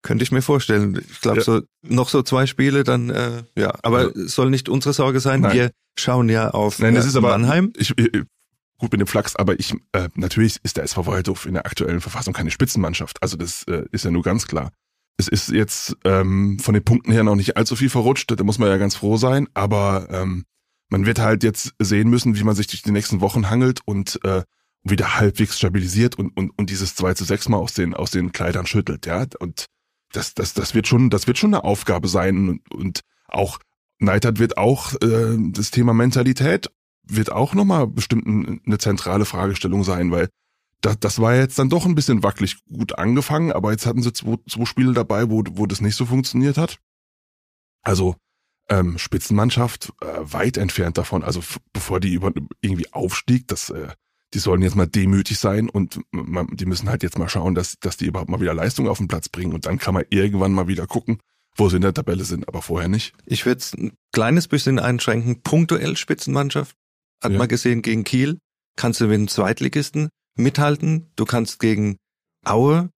Könnte 0.03 0.23
ich 0.23 0.31
mir 0.31 0.41
vorstellen. 0.41 1.01
Ich 1.09 1.21
glaube, 1.21 1.39
Ja. 1.39 1.43
so 1.43 1.61
noch 1.83 2.09
so 2.09 2.21
zwei 2.21 2.45
Spiele, 2.45 2.83
dann 2.83 3.09
äh, 3.09 3.43
ja. 3.57 3.73
Aber 3.83 3.97
Also- 3.99 4.19
es 4.21 4.35
soll 4.35 4.49
nicht 4.49 4.69
unsere 4.69 4.93
Sorge 4.93 5.19
sein. 5.19 5.41
Nein. 5.41 5.53
Wir 5.55 5.71
schauen 5.97 6.29
ja 6.29 6.51
auf 6.51 6.79
Nein, 6.79 6.95
das 6.95 7.05
äh, 7.05 7.09
ist 7.09 7.15
aber 7.15 7.29
Mannheim. 7.29 7.73
Ich, 7.75 7.97
ich, 7.97 8.11
gut 8.79 8.91
mit 8.91 9.01
dem 9.01 9.07
Flachs, 9.07 9.35
aber 9.35 9.59
ich 9.59 9.73
äh, 9.93 10.09
natürlich 10.15 10.57
ist 10.63 10.77
der 10.77 10.83
SV 10.83 11.07
Waldhof 11.07 11.47
in 11.47 11.55
der 11.55 11.65
aktuellen 11.65 11.99
Verfassung 11.99 12.33
keine 12.33 12.51
Spitzenmannschaft. 12.51 13.17
Also 13.23 13.35
das 13.35 13.63
äh, 13.63 13.85
ist 13.91 14.05
ja 14.05 14.11
nur 14.11 14.21
ganz 14.21 14.45
klar. 14.47 14.71
Es 15.17 15.27
ist 15.27 15.49
jetzt 15.49 15.97
ähm, 16.05 16.59
von 16.59 16.75
den 16.75 16.83
Punkten 16.83 17.11
her 17.11 17.23
noch 17.23 17.35
nicht 17.35 17.57
allzu 17.57 17.75
viel 17.75 17.89
verrutscht, 17.89 18.29
da 18.29 18.43
muss 18.43 18.59
man 18.59 18.69
ja 18.69 18.77
ganz 18.77 18.95
froh 18.95 19.17
sein, 19.17 19.47
aber 19.55 20.07
ähm, 20.11 20.45
man 20.89 21.05
wird 21.05 21.19
halt 21.19 21.43
jetzt 21.43 21.73
sehen 21.79 22.09
müssen, 22.09 22.35
wie 22.37 22.43
man 22.43 22.55
sich 22.55 22.67
durch 22.67 22.81
die 22.81 22.91
nächsten 22.91 23.21
Wochen 23.21 23.49
hangelt 23.49 23.81
und 23.85 24.19
äh, 24.23 24.43
wieder 24.83 25.15
halbwegs 25.19 25.57
stabilisiert 25.57 26.15
und, 26.17 26.35
und, 26.37 26.51
und 26.57 26.69
dieses 26.69 26.95
2 26.95 27.13
zu 27.13 27.25
6 27.25 27.49
mal 27.49 27.57
aus 27.57 27.73
den, 27.73 27.93
aus 27.93 28.11
den 28.11 28.31
Kleidern 28.31 28.65
schüttelt, 28.65 29.05
ja. 29.05 29.25
Und 29.39 29.65
das, 30.13 30.33
das, 30.33 30.53
das 30.53 30.73
wird 30.73 30.87
schon, 30.87 31.09
das 31.09 31.27
wird 31.27 31.37
schon 31.37 31.53
eine 31.53 31.63
Aufgabe 31.63 32.07
sein 32.07 32.49
und, 32.49 32.71
und 32.73 33.01
auch 33.27 33.59
Neidhardt 33.99 34.39
wird 34.39 34.57
auch 34.57 34.93
äh, 35.01 35.35
das 35.51 35.71
Thema 35.71 35.93
Mentalität 35.93 36.69
wird 37.09 37.31
auch 37.31 37.53
nochmal 37.53 37.87
bestimmt 37.87 38.25
ein- 38.25 38.61
eine 38.65 38.77
zentrale 38.77 39.25
Fragestellung 39.25 39.83
sein, 39.83 40.11
weil 40.11 40.29
das, 40.81 40.99
das 40.99 41.19
war 41.19 41.35
jetzt 41.35 41.57
dann 41.57 41.69
doch 41.69 41.85
ein 41.85 41.95
bisschen 41.95 42.21
wackelig 42.23 42.63
gut 42.65 42.97
angefangen, 42.97 43.51
aber 43.51 43.71
jetzt 43.71 43.85
hatten 43.85 44.03
sie 44.03 44.13
zwei, 44.13 44.35
zwei 44.47 44.65
Spiele 44.65 44.93
dabei, 44.93 45.29
wo, 45.29 45.43
wo 45.51 45.65
das 45.65 45.81
nicht 45.81 45.95
so 45.95 46.05
funktioniert 46.05 46.57
hat. 46.57 46.77
Also 47.81 48.15
ähm, 48.69 48.97
Spitzenmannschaft 48.97 49.93
äh, 50.01 50.05
weit 50.21 50.57
entfernt 50.57 50.97
davon. 50.97 51.23
Also 51.23 51.41
bevor 51.73 51.99
die 51.99 52.13
über, 52.13 52.31
irgendwie 52.61 52.91
aufstieg, 52.93 53.47
das, 53.47 53.69
äh, 53.69 53.87
die 54.33 54.39
sollen 54.39 54.61
jetzt 54.61 54.75
mal 54.75 54.87
demütig 54.87 55.39
sein 55.39 55.69
und 55.69 56.01
man, 56.11 56.47
die 56.55 56.65
müssen 56.65 56.89
halt 56.89 57.01
jetzt 57.03 57.17
mal 57.17 57.29
schauen, 57.29 57.55
dass, 57.55 57.79
dass 57.79 57.95
die 57.97 58.05
überhaupt 58.05 58.29
mal 58.29 58.41
wieder 58.41 58.53
Leistung 58.53 58.87
auf 58.89 58.97
den 58.97 59.07
Platz 59.07 59.29
bringen 59.29 59.53
und 59.53 59.65
dann 59.65 59.77
kann 59.79 59.93
man 59.93 60.03
irgendwann 60.09 60.51
mal 60.51 60.67
wieder 60.67 60.85
gucken, 60.85 61.19
wo 61.55 61.69
sie 61.69 61.77
in 61.77 61.81
der 61.81 61.93
Tabelle 61.93 62.25
sind, 62.25 62.47
aber 62.47 62.61
vorher 62.61 62.89
nicht. 62.89 63.13
Ich 63.25 63.45
würde 63.45 63.59
es 63.59 63.73
ein 63.73 63.93
kleines 64.11 64.47
bisschen 64.47 64.79
einschränken. 64.79 65.41
Punktuell 65.41 65.95
Spitzenmannschaft. 65.97 66.75
Hat 67.23 67.31
Ja. 67.31 67.37
man 67.37 67.47
gesehen 67.47 67.81
gegen 67.81 68.03
Kiel. 68.03 68.37
Kannst 68.75 68.99
du 69.01 69.05
mit 69.07 69.15
dem 69.15 69.27
Zweitligisten 69.27 70.09
mithalten. 70.37 71.09
Du 71.15 71.25
kannst 71.25 71.59
gegen 71.59 71.97
Aue 72.45 72.89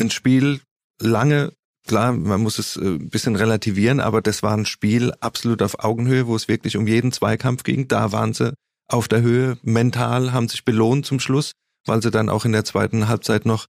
ein 0.00 0.10
Spiel 0.10 0.60
lange, 1.00 1.52
klar, 1.86 2.12
man 2.12 2.42
muss 2.42 2.58
es 2.58 2.76
äh, 2.76 2.80
ein 2.80 3.08
bisschen 3.08 3.36
relativieren, 3.36 4.00
aber 4.00 4.22
das 4.22 4.42
war 4.42 4.56
ein 4.56 4.66
Spiel 4.66 5.12
absolut 5.20 5.62
auf 5.62 5.82
Augenhöhe, 5.82 6.26
wo 6.26 6.36
es 6.36 6.48
wirklich 6.48 6.76
um 6.76 6.86
jeden 6.86 7.12
Zweikampf 7.12 7.62
ging. 7.62 7.88
Da 7.88 8.12
waren 8.12 8.34
sie 8.34 8.54
auf 8.88 9.08
der 9.08 9.22
Höhe, 9.22 9.58
mental, 9.62 10.32
haben 10.32 10.48
sich 10.48 10.64
belohnt 10.64 11.06
zum 11.06 11.20
Schluss, 11.20 11.52
weil 11.86 12.02
sie 12.02 12.10
dann 12.10 12.28
auch 12.28 12.44
in 12.44 12.52
der 12.52 12.64
zweiten 12.64 13.08
Halbzeit 13.08 13.46
noch 13.46 13.66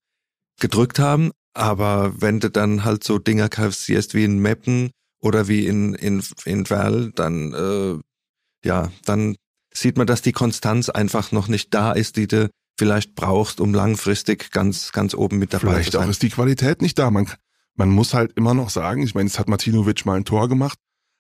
gedrückt 0.60 1.00
haben. 1.00 1.32
Aber 1.54 2.14
wenn 2.20 2.40
du 2.40 2.50
dann 2.50 2.84
halt 2.84 3.04
so 3.04 3.20
Dinger 3.20 3.50
kassierst 3.50 4.16
wie 4.16 4.24
in 4.24 4.40
Meppen 4.40 4.92
oder 5.22 5.48
wie 5.48 5.68
in, 5.68 5.94
in, 5.94 6.24
in 6.46 6.70
Werl, 6.70 7.12
dann, 7.14 7.54
äh, 7.54 8.68
ja, 8.68 8.92
dann 9.06 9.36
sieht 9.74 9.98
man, 9.98 10.08
dass 10.08 10.22
die 10.22 10.32
Konstanz 10.32 10.90
einfach 10.90 11.32
noch 11.32 11.48
nicht 11.48 11.74
da 11.74 11.92
ist, 11.94 12.18
die 12.18 12.28
du 12.28 12.50
vielleicht 12.78 13.16
brauchst, 13.16 13.62
um 13.62 13.74
langfristig 13.74 14.52
ganz, 14.52 14.92
ganz 14.92 15.14
oben 15.14 15.38
mit 15.38 15.54
dabei 15.54 15.74
Vielleicht 15.74 15.92
zu 15.92 16.00
auch 16.00 16.04
sein. 16.04 16.10
ist 16.10 16.24
die 16.24 16.30
Qualität 16.30 16.82
nicht 16.82 16.98
da. 16.98 17.12
Man, 17.12 17.28
man 17.76 17.90
muss 17.90 18.14
halt 18.14 18.34
immer 18.34 18.54
noch 18.54 18.70
sagen, 18.70 19.02
ich 19.04 19.16
meine, 19.16 19.28
jetzt 19.28 19.40
hat 19.40 19.50
Martinovic 19.50 20.06
mal 20.06 20.18
ein 20.18 20.26
Tor 20.26 20.48
gemacht, 20.50 20.78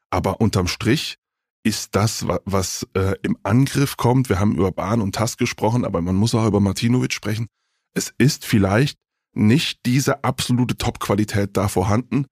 aber 0.10 0.42
unterm 0.42 0.68
Strich 0.68 1.18
ist 1.66 1.96
das, 1.96 2.28
wa- 2.28 2.42
was 2.46 2.88
äh, 2.94 3.16
im 3.24 3.38
Angriff 3.44 3.98
kommt. 3.98 4.30
Wir 4.30 4.39
haben 4.39 4.56
über 4.56 4.72
Bahn 4.72 5.02
und 5.02 5.16
Tass 5.16 5.38
gesprochen, 5.38 5.86
aber 5.86 6.02
man 6.02 6.16
muss 6.16 6.36
auch 6.36 6.46
über 6.46 6.60
Martinovic 6.60 7.13
sprechen. 7.13 7.48
Es 7.96 8.13
ist 8.18 8.46
vielleicht 8.46 8.98
nicht 9.36 9.80
diese 9.86 10.24
absolute 10.24 10.78
Top-Qualität 10.78 11.56
da 11.58 11.68
vorhanden, 11.68 12.26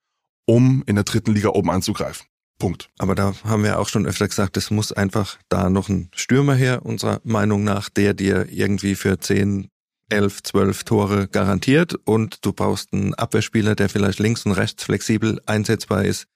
um 0.46 0.84
in 0.86 0.96
der 0.96 1.04
dritten 1.06 1.34
Liga 1.34 1.50
oben 1.50 1.72
anzugreifen. 1.72 2.28
Punkt. 2.60 2.90
Aber 3.00 3.16
da 3.16 3.34
haben 3.44 3.64
wir 3.64 3.80
auch 3.80 3.88
schon 3.88 4.06
öfter 4.06 4.28
gesagt, 4.28 4.56
es 4.58 4.70
muss 4.70 4.92
einfach 4.92 5.40
da 5.50 5.70
noch 5.72 5.90
ein 5.90 6.10
Stürmer 6.14 6.54
her, 6.54 6.86
unserer 6.86 7.20
Meinung 7.24 7.64
nach, 7.64 7.90
der 7.90 8.14
dir 8.14 8.48
irgendwie 8.52 8.94
für 8.96 9.18
10, 9.18 9.70
11, 10.12 10.44
12 10.44 10.84
Tore 10.84 11.28
garantiert 11.28 11.96
und 12.06 12.46
du 12.46 12.54
brauchst 12.54 12.94
einen 12.94 13.14
Abwehrspieler, 13.14 13.76
der 13.76 13.90
vielleicht 13.90 14.20
links 14.20 14.46
und 14.46 14.52
rechts 14.52 14.84
flexibel 14.84 15.42
einsetzbar 15.46 16.06
ist. 16.06 16.28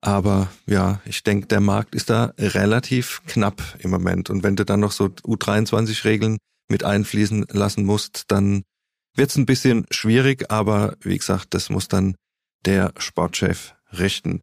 Aber 0.00 0.48
ja, 0.66 1.00
ich 1.06 1.22
denke, 1.22 1.46
der 1.46 1.60
Markt 1.60 1.94
ist 1.94 2.10
da 2.10 2.34
relativ 2.38 3.22
knapp 3.26 3.62
im 3.78 3.90
Moment. 3.90 4.28
Und 4.28 4.42
wenn 4.42 4.54
du 4.54 4.64
dann 4.64 4.80
noch 4.80 4.92
so 4.92 5.06
U23-Regeln 5.06 6.36
mit 6.68 6.84
einfließen 6.84 7.46
lassen 7.50 7.86
musst, 7.86 8.24
dann 8.28 8.64
wird's 9.16 9.36
ein 9.36 9.46
bisschen 9.46 9.86
schwierig. 9.90 10.50
Aber 10.50 10.96
wie 11.00 11.16
gesagt, 11.16 11.54
das 11.54 11.70
muss 11.70 11.88
dann 11.88 12.16
der 12.66 12.92
Sportchef 12.98 13.74
richten. 13.98 14.40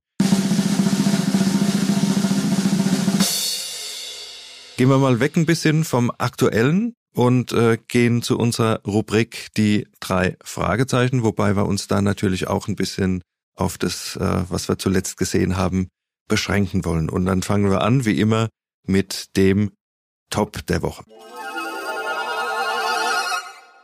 Gehen 4.78 4.90
wir 4.90 4.98
mal 4.98 5.20
weg 5.20 5.38
ein 5.38 5.46
bisschen 5.46 5.84
vom 5.84 6.12
Aktuellen 6.18 6.96
und 7.14 7.52
äh, 7.52 7.78
gehen 7.88 8.22
zu 8.22 8.38
unserer 8.38 8.82
Rubrik 8.86 9.50
die 9.58 9.88
drei 10.00 10.38
Fragezeichen, 10.44 11.24
wobei 11.24 11.56
wir 11.56 11.66
uns 11.66 11.88
da 11.88 12.02
natürlich 12.02 12.48
auch 12.48 12.68
ein 12.68 12.76
bisschen 12.76 13.22
auf 13.56 13.78
das, 13.78 14.16
äh, 14.16 14.44
was 14.50 14.70
wir 14.70 14.78
zuletzt 14.78 15.18
gesehen 15.18 15.58
haben, 15.58 15.90
beschränken 16.28 16.86
wollen. 16.86 17.10
Und 17.10 17.26
dann 17.26 17.44
fangen 17.44 17.70
wir 17.70 17.82
an, 17.82 18.06
wie 18.06 18.20
immer, 18.20 18.50
mit 18.86 19.36
dem 19.36 19.72
Top 20.30 20.66
der 20.68 20.82
Woche. 20.82 21.04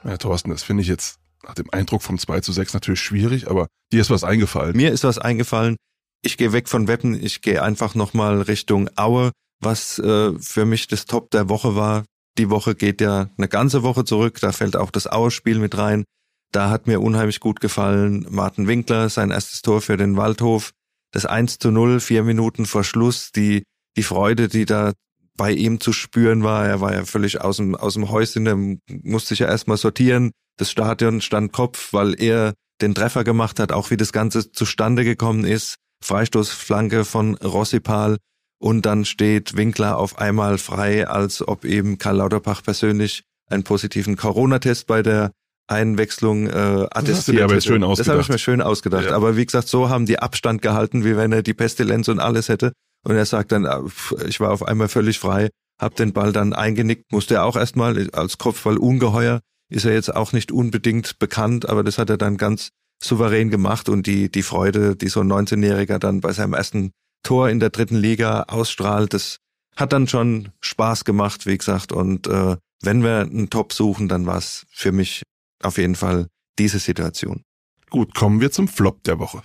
Ja, 0.04 0.18
Thorsten, 0.18 0.52
das 0.52 0.64
finde 0.64 0.82
ich 0.82 0.88
jetzt 0.88 1.20
nach 1.44 1.56
dem 1.56 1.70
Eindruck 1.72 2.02
vom 2.02 2.18
2 2.18 2.40
zu 2.40 2.54
6 2.54 2.74
natürlich 2.74 3.02
schwierig, 3.02 3.50
aber 3.50 3.68
dir 3.92 4.02
ist 4.02 4.10
was 4.10 4.24
eingefallen. 4.24 4.76
Mir 4.76 4.92
ist 4.92 5.04
was 5.04 5.18
eingefallen. 5.18 5.76
Ich 6.24 6.38
gehe 6.38 6.54
weg 6.54 6.70
von 6.70 6.88
Weppen, 6.88 7.14
ich 7.22 7.42
gehe 7.42 7.62
einfach 7.62 7.96
nochmal 7.96 8.42
Richtung 8.42 8.90
Aue, 8.96 9.32
was 9.60 10.00
äh, 10.00 10.34
für 10.40 10.66
mich 10.66 10.88
das 10.88 11.06
Top 11.06 11.30
der 11.32 11.50
Woche 11.50 11.76
war. 11.76 12.06
Die 12.38 12.50
Woche 12.50 12.76
geht 12.76 13.02
ja 13.02 13.30
eine 13.38 13.48
ganze 13.48 13.84
Woche 13.84 14.06
zurück, 14.06 14.40
da 14.42 14.52
fällt 14.52 14.76
auch 14.76 14.92
das 14.92 15.08
Aue-Spiel 15.08 15.60
mit 15.60 15.78
rein. 15.78 16.04
Da 16.52 16.70
hat 16.70 16.88
mir 16.88 17.02
unheimlich 17.02 17.40
gut 17.40 17.60
gefallen 17.60 18.26
Martin 18.30 18.68
Winkler, 18.68 19.10
sein 19.10 19.32
erstes 19.32 19.62
Tor 19.62 19.82
für 19.82 19.98
den 19.98 20.18
Waldhof. 20.18 20.72
Das 21.12 21.26
1 21.26 21.58
zu 21.58 21.72
0, 21.72 22.00
vier 22.00 22.24
Minuten 22.24 22.66
vor 22.66 22.84
Schluss, 22.84 23.32
die, 23.32 23.64
die 23.96 24.04
Freude, 24.04 24.48
die 24.48 24.66
da 24.66 24.94
bei 25.36 25.52
ihm 25.52 25.80
zu 25.80 25.94
spüren 25.94 26.44
war. 26.44 26.66
Er 26.66 26.82
war 26.82 26.94
ja 26.94 27.06
völlig 27.06 27.42
aus 27.42 27.58
dem, 27.58 27.76
aus 27.76 27.94
dem 27.94 28.10
Häuschen, 28.10 28.46
der 28.46 28.56
musste 28.56 29.30
sich 29.30 29.40
ja 29.40 29.48
erstmal 29.48 29.78
sortieren. 29.78 30.32
Das 30.58 30.72
Stadion 30.72 31.22
stand 31.22 31.54
Kopf, 31.54 31.94
weil 31.94 32.20
er 32.22 32.54
den 32.82 32.94
Treffer 32.94 33.24
gemacht 33.24 33.60
hat, 33.60 33.72
auch 33.72 33.90
wie 33.90 33.98
das 33.98 34.12
Ganze 34.12 34.52
zustande 34.52 35.04
gekommen 35.04 35.44
ist. 35.44 35.76
Freistoßflanke 36.04 37.06
von 37.06 37.36
Rossipal 37.36 38.18
und 38.60 38.86
dann 38.86 39.06
steht 39.06 39.56
Winkler 39.56 39.98
auf 39.98 40.18
einmal 40.20 40.58
frei, 40.58 41.08
als 41.08 41.48
ob 41.48 41.66
eben 41.66 41.98
Karl 41.98 42.18
Lauterbach 42.18 42.64
persönlich 42.64 43.24
einen 43.50 43.64
positiven 43.64 44.16
Corona-Test 44.16 44.88
bei 44.88 45.02
der 45.02 45.32
Einwechslung 45.68 46.48
äh, 46.48 46.88
attestiert 46.92 47.64
schön 47.64 47.82
Das 47.82 48.08
habe 48.08 48.22
ich 48.22 48.30
mir 48.30 48.38
schön 48.38 48.62
ausgedacht. 48.62 49.06
Ja. 49.06 49.16
Aber 49.16 49.36
wie 49.36 49.46
gesagt, 49.46 49.68
so 49.68 49.90
haben 49.90 50.06
die 50.06 50.20
Abstand 50.20 50.62
gehalten, 50.62 51.04
wie 51.04 51.18
wenn 51.18 51.32
er 51.32 51.44
die 51.44 51.54
Pestilenz 51.54 52.08
und 52.08 52.20
alles 52.20 52.50
hätte. 52.50 52.72
Und 53.04 53.16
er 53.16 53.26
sagt 53.26 53.52
dann, 53.52 53.66
ah, 53.66 53.84
ich 54.28 54.40
war 54.40 54.52
auf 54.52 54.64
einmal 54.64 54.88
völlig 54.88 55.20
frei, 55.20 55.50
hab 55.80 55.96
den 55.96 56.14
Ball 56.14 56.32
dann 56.32 56.54
eingenickt, 56.54 57.12
musste 57.12 57.36
er 57.36 57.46
auch 57.46 57.56
erstmal 57.56 58.10
als 58.12 58.38
Kopfball 58.38 58.78
ungeheuer, 58.78 59.42
ist 59.70 59.86
er 59.86 59.94
jetzt 59.94 60.16
auch 60.16 60.34
nicht 60.34 60.52
unbedingt 60.52 61.20
bekannt, 61.20 61.70
aber 61.70 61.84
das 61.84 61.98
hat 61.98 62.10
er 62.10 62.18
dann 62.18 62.38
ganz 62.38 62.70
souverän 63.04 63.50
gemacht 63.50 63.90
und 63.90 64.08
die, 64.08 64.32
die 64.32 64.42
Freude, 64.44 64.96
die 64.96 65.10
so 65.10 65.20
ein 65.22 65.32
19-Jähriger 65.32 66.00
dann 66.00 66.22
bei 66.22 66.34
seinem 66.34 66.54
ersten 66.54 66.92
Tor 67.28 67.50
in 67.50 67.60
der 67.60 67.72
dritten 67.72 67.98
Liga 67.98 68.44
ausstrahlt, 68.44 69.14
das 69.14 69.40
hat 69.76 69.92
dann 69.92 70.08
schon 70.08 70.50
Spaß 70.62 71.04
gemacht, 71.04 71.46
wie 71.46 71.58
gesagt. 71.58 71.92
Und 71.92 72.26
äh, 72.28 72.56
wenn 72.82 73.04
wir 73.04 73.20
einen 73.20 73.50
Top 73.50 73.74
suchen, 73.74 74.08
dann 74.08 74.26
war 74.26 74.38
es 74.38 74.66
für 74.72 74.94
mich 74.94 75.24
auf 75.62 75.78
jeden 75.78 75.96
Fall 75.96 76.28
diese 76.58 76.80
Situation. 76.80 77.44
Gut, 77.90 78.16
kommen 78.16 78.40
wir 78.40 78.50
zum 78.52 78.70
Flop 78.70 79.04
der 79.04 79.20
Woche. 79.20 79.42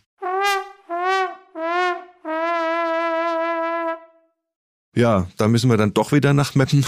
Ja, 4.95 5.27
da 5.37 5.49
müssen 5.49 5.69
wir 5.69 5.77
dann 5.77 5.93
doch 5.93 6.13
wieder 6.13 6.35
nach 6.35 6.55
Meppen. 6.55 6.87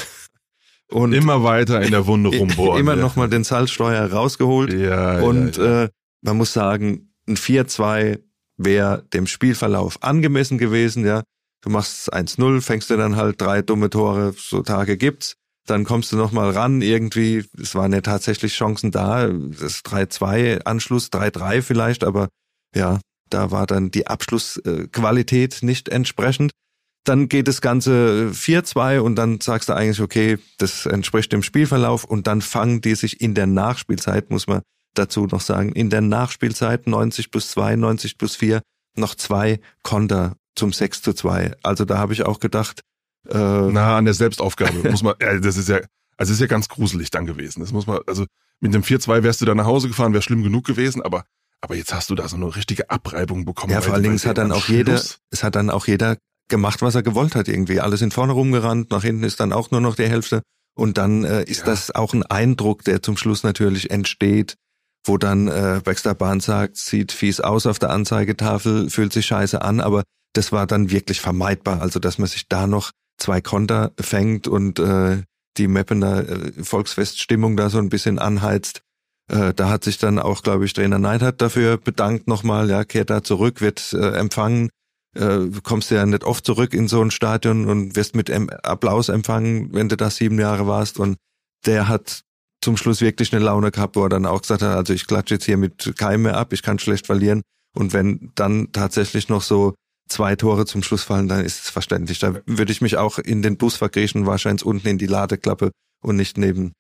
Und 0.91 1.13
Immer 1.13 1.43
weiter 1.43 1.83
in 1.83 1.91
der 1.91 2.07
Wunde 2.07 2.29
rumbohren. 2.39 2.79
immer 2.79 2.95
ja. 2.95 3.03
noch 3.03 3.17
mal 3.17 3.29
den 3.29 3.43
Salzsteuer 3.43 4.13
rausgeholt. 4.13 4.73
Ja, 4.73 5.23
und 5.23 5.57
ja, 5.57 5.65
ja. 5.65 5.83
Äh, 5.85 5.89
man 6.21 6.37
muss 6.37 6.53
sagen, 6.53 7.13
ein 7.27 7.37
4-2 7.37 8.21
wäre 8.57 9.05
dem 9.13 9.27
Spielverlauf 9.27 10.03
angemessen 10.03 10.59
gewesen, 10.59 11.05
ja. 11.05 11.23
Du 11.63 11.71
machst 11.71 12.13
1-0, 12.13 12.61
fängst 12.61 12.91
du 12.91 12.97
dann 12.97 13.17
halt 13.17 13.41
drei 13.41 13.63
dumme 13.63 13.89
Tore, 13.89 14.35
so 14.37 14.63
Tage 14.63 14.97
gibt's. 14.97 15.35
Dann 15.67 15.85
kommst 15.85 16.13
du 16.13 16.17
nochmal 16.17 16.51
ran, 16.51 16.83
irgendwie, 16.83 17.45
es 17.59 17.75
waren 17.75 17.93
ja 17.95 18.03
tatsächlich 18.03 18.53
Chancen 18.53 18.91
da, 18.91 19.29
das 19.29 19.83
3-2 19.83 20.65
Anschluss, 20.65 21.09
3-3 21.11 21.63
vielleicht, 21.63 22.05
aber 22.05 22.29
ja, 22.75 23.01
da 23.31 23.51
war 23.51 23.67
dann 23.67 23.91
die 23.91 24.07
Abschlussqualität 24.07 25.61
nicht 25.63 25.89
entsprechend. 25.89 26.51
Dann 27.05 27.29
geht 27.29 27.49
das 27.49 27.63
Ganze 27.63 28.31
4-2 28.33 28.99
und 29.01 29.17
dann 29.17 29.41
sagst 29.41 29.71
du 29.71 29.73
eigentlich, 29.75 30.03
okay, 30.03 30.39
das 30.59 30.85
entspricht 30.85 31.33
dem 31.33 31.43
Spielverlauf 31.43 32.05
und 32.05 32.27
dann 32.27 32.43
fangen 32.43 32.83
die 32.83 32.95
sich 32.95 33.23
in 33.23 33.35
der 33.35 33.47
Nachspielzeit, 33.47 34.31
muss 34.31 34.47
man 34.47 34.61
dazu 34.95 35.27
noch 35.27 35.41
sagen, 35.41 35.73
in 35.73 35.91
der 35.91 36.01
Nachspielzeit 36.01 36.87
90 36.87 37.31
plus 37.31 37.51
2, 37.51 37.77
90 37.77 38.19
plus 38.19 38.37
4, 38.37 38.63
noch 38.97 39.15
zwei 39.15 39.61
Konter 39.83 40.37
zum 40.55 40.73
6 40.73 41.03
zu 41.03 41.13
2. 41.13 41.55
Also 41.63 41.85
da 41.85 41.99
habe 41.99 42.13
ich 42.13 42.25
auch 42.25 42.41
gedacht. 42.41 42.81
Äh, 43.29 43.37
Na, 43.37 43.97
an 43.97 44.05
der 44.05 44.15
Selbstaufgabe 44.15 44.89
muss 44.91 45.03
man, 45.03 45.15
äh, 45.19 45.41
das 45.41 45.57
ist 45.57 45.69
ja, 45.69 45.81
also 46.17 46.33
ist 46.33 46.41
ja 46.41 46.47
ganz 46.47 46.69
gruselig 46.69 47.11
dann 47.11 47.27
gewesen. 47.27 47.61
Das 47.61 47.73
muss 47.73 47.87
man, 47.87 48.01
also 48.07 48.27
mit 48.61 48.75
dem 48.75 48.83
4-2 48.83 49.23
wärst 49.23 49.41
du 49.41 49.45
da 49.45 49.55
nach 49.55 49.67
Hause 49.67 49.89
gefahren, 49.89 50.13
wäre 50.13 50.23
schlimm 50.23 50.43
genug 50.43 50.65
gewesen, 50.65 51.03
aber 51.03 51.25
aber 51.61 51.77
jetzt 51.77 51.95
hast 51.95 52.11
du 52.11 52.15
da 52.15 52.29
so 52.29 52.37
eine 52.37 52.55
richtige 52.55 52.91
Abreibung 52.91 53.47
bekommen. 53.47 53.73
Ja, 53.73 53.81
vor 53.81 53.95
allen 53.95 54.03
Dingen, 54.03 54.17
es 54.17 54.27
hat 54.27 54.37
dann 54.37 54.53
auch 54.53 54.69
jeder, 54.69 55.01
es 55.31 55.43
hat 55.43 55.57
dann 55.57 55.71
auch 55.71 55.87
jeder 55.87 56.19
gemacht, 56.49 56.83
was 56.83 56.95
er 56.95 57.03
gewollt 57.03 57.35
hat 57.35 57.49
irgendwie. 57.49 57.81
Alles 57.81 58.03
in 58.03 58.11
vorne 58.11 58.35
rumgerannt, 58.35 58.91
nach 58.91 59.03
hinten 59.03 59.25
ist 59.25 59.41
dann 59.41 59.51
auch 59.55 59.71
nur 59.71 59.81
noch 59.81 59.97
die 59.97 60.07
Hälfte. 60.07 60.43
Und 60.77 60.99
dann 60.99 61.25
äh, 61.25 61.45
ist 61.45 61.61
ja. 61.61 61.67
das 61.67 61.91
auch 61.91 62.13
ein 62.13 62.23
Eindruck, 62.23 62.85
der 62.85 63.03
zum 63.03 63.17
Schluss 63.17 63.45
natürlich 63.45 63.91
entsteht, 63.91 64.57
wo 65.05 65.19
dann 65.19 65.49
äh, 65.49 65.81
Baxter 65.85 66.15
Bahn 66.15 66.41
sagt, 66.41 66.77
sieht 66.77 67.13
fies 67.13 67.41
aus 67.41 67.67
auf 67.67 67.79
der 67.79 67.91
Anzeigetafel, 67.91 68.91
fühlt 68.91 69.13
sich 69.13 69.27
scheiße 69.27 69.61
an, 69.61 69.81
aber 69.81 70.03
das 70.33 70.51
war 70.51 70.67
dann 70.67 70.91
wirklich 70.91 71.21
vermeidbar. 71.21 71.81
Also 71.81 72.01
dass 72.01 72.19
man 72.19 72.29
sich 72.29 72.49
da 72.49 72.67
noch 72.67 72.91
zwei 73.19 73.41
Konter 73.41 73.93
fängt 74.01 74.49
und 74.49 74.79
äh, 74.79 75.23
die 75.57 75.69
Mappener 75.69 76.29
äh, 76.29 76.65
Volksfeststimmung 76.65 77.57
da 77.57 77.71
so 77.71 77.79
ein 77.79 77.89
bisschen 77.89 78.19
anheizt. 78.19 78.81
Äh, 79.31 79.55
da 79.55 79.69
hat 79.69 79.85
sich 79.85 79.99
dann 79.99 80.19
auch, 80.19 80.43
glaube 80.43 80.65
ich, 80.65 80.73
Trainer 80.73 80.99
Neidhardt 80.99 81.41
dafür 81.41 81.77
bedankt 81.77 82.27
nochmal, 82.27 82.69
ja, 82.69 82.85
kehrt 82.85 83.11
da 83.11 83.23
zurück, 83.23 83.61
wird 83.61 83.93
äh, 83.93 84.17
empfangen. 84.17 84.71
Äh, 85.17 85.51
kommst 85.63 85.93
ja 85.93 86.05
nicht 86.05 86.25
oft 86.25 86.45
zurück 86.45 86.75
in 86.75 86.89
so 86.89 87.01
ein 87.01 87.13
Stadion 87.13 87.67
und 87.67 87.95
wirst 87.95 88.17
mit 88.17 88.31
Applaus 88.65 89.09
empfangen, 89.09 89.73
wenn 89.73 89.89
du 89.89 89.97
da 89.97 90.11
sieben 90.11 90.41
Jahre 90.41 90.67
warst. 90.67 90.99
Und 90.99 91.17
der 91.67 91.87
hat 91.87 92.23
zum 92.65 92.77
Schluss 92.77 93.01
wirklich 93.01 93.33
eine 93.33 93.45
Laune 93.45 93.71
gehabt, 93.71 93.95
wo 93.95 94.05
er 94.05 94.09
dann 94.09 94.27
auch 94.27 94.41
gesagt 94.41 94.63
hat, 94.63 94.75
also 94.75 94.93
ich 94.93 95.07
klatsche 95.07 95.35
jetzt 95.35 95.45
hier 95.45 95.57
mit 95.57 95.95
keinem 95.97 96.23
mehr 96.23 96.37
ab, 96.37 96.53
ich 96.53 96.63
kann 96.63 96.79
schlecht 96.79 97.07
verlieren. 97.07 97.43
Und 97.77 97.93
wenn 97.93 98.33
dann 98.35 98.73
tatsächlich 98.73 99.29
noch 99.29 99.43
so 99.43 99.75
zwei 100.09 100.35
Tore 100.35 100.65
zum 100.65 100.83
Schluss 100.83 101.05
fallen, 101.05 101.29
dann 101.29 101.45
ist 101.45 101.65
es 101.65 101.71
verständlich. 101.71 102.19
Da 102.19 102.41
würde 102.47 102.73
ich 102.73 102.81
mich 102.81 102.97
auch 102.97 103.19
in 103.19 103.43
den 103.43 103.57
Bus 103.57 103.77
verkriechen, 103.77 104.27
wahrscheinlich 104.27 104.65
unten 104.65 104.89
in 104.89 104.99
die 104.99 105.07
Ladeklappe 105.07 105.71
und 106.03 106.17
nicht 106.17 106.39
neben 106.39 106.73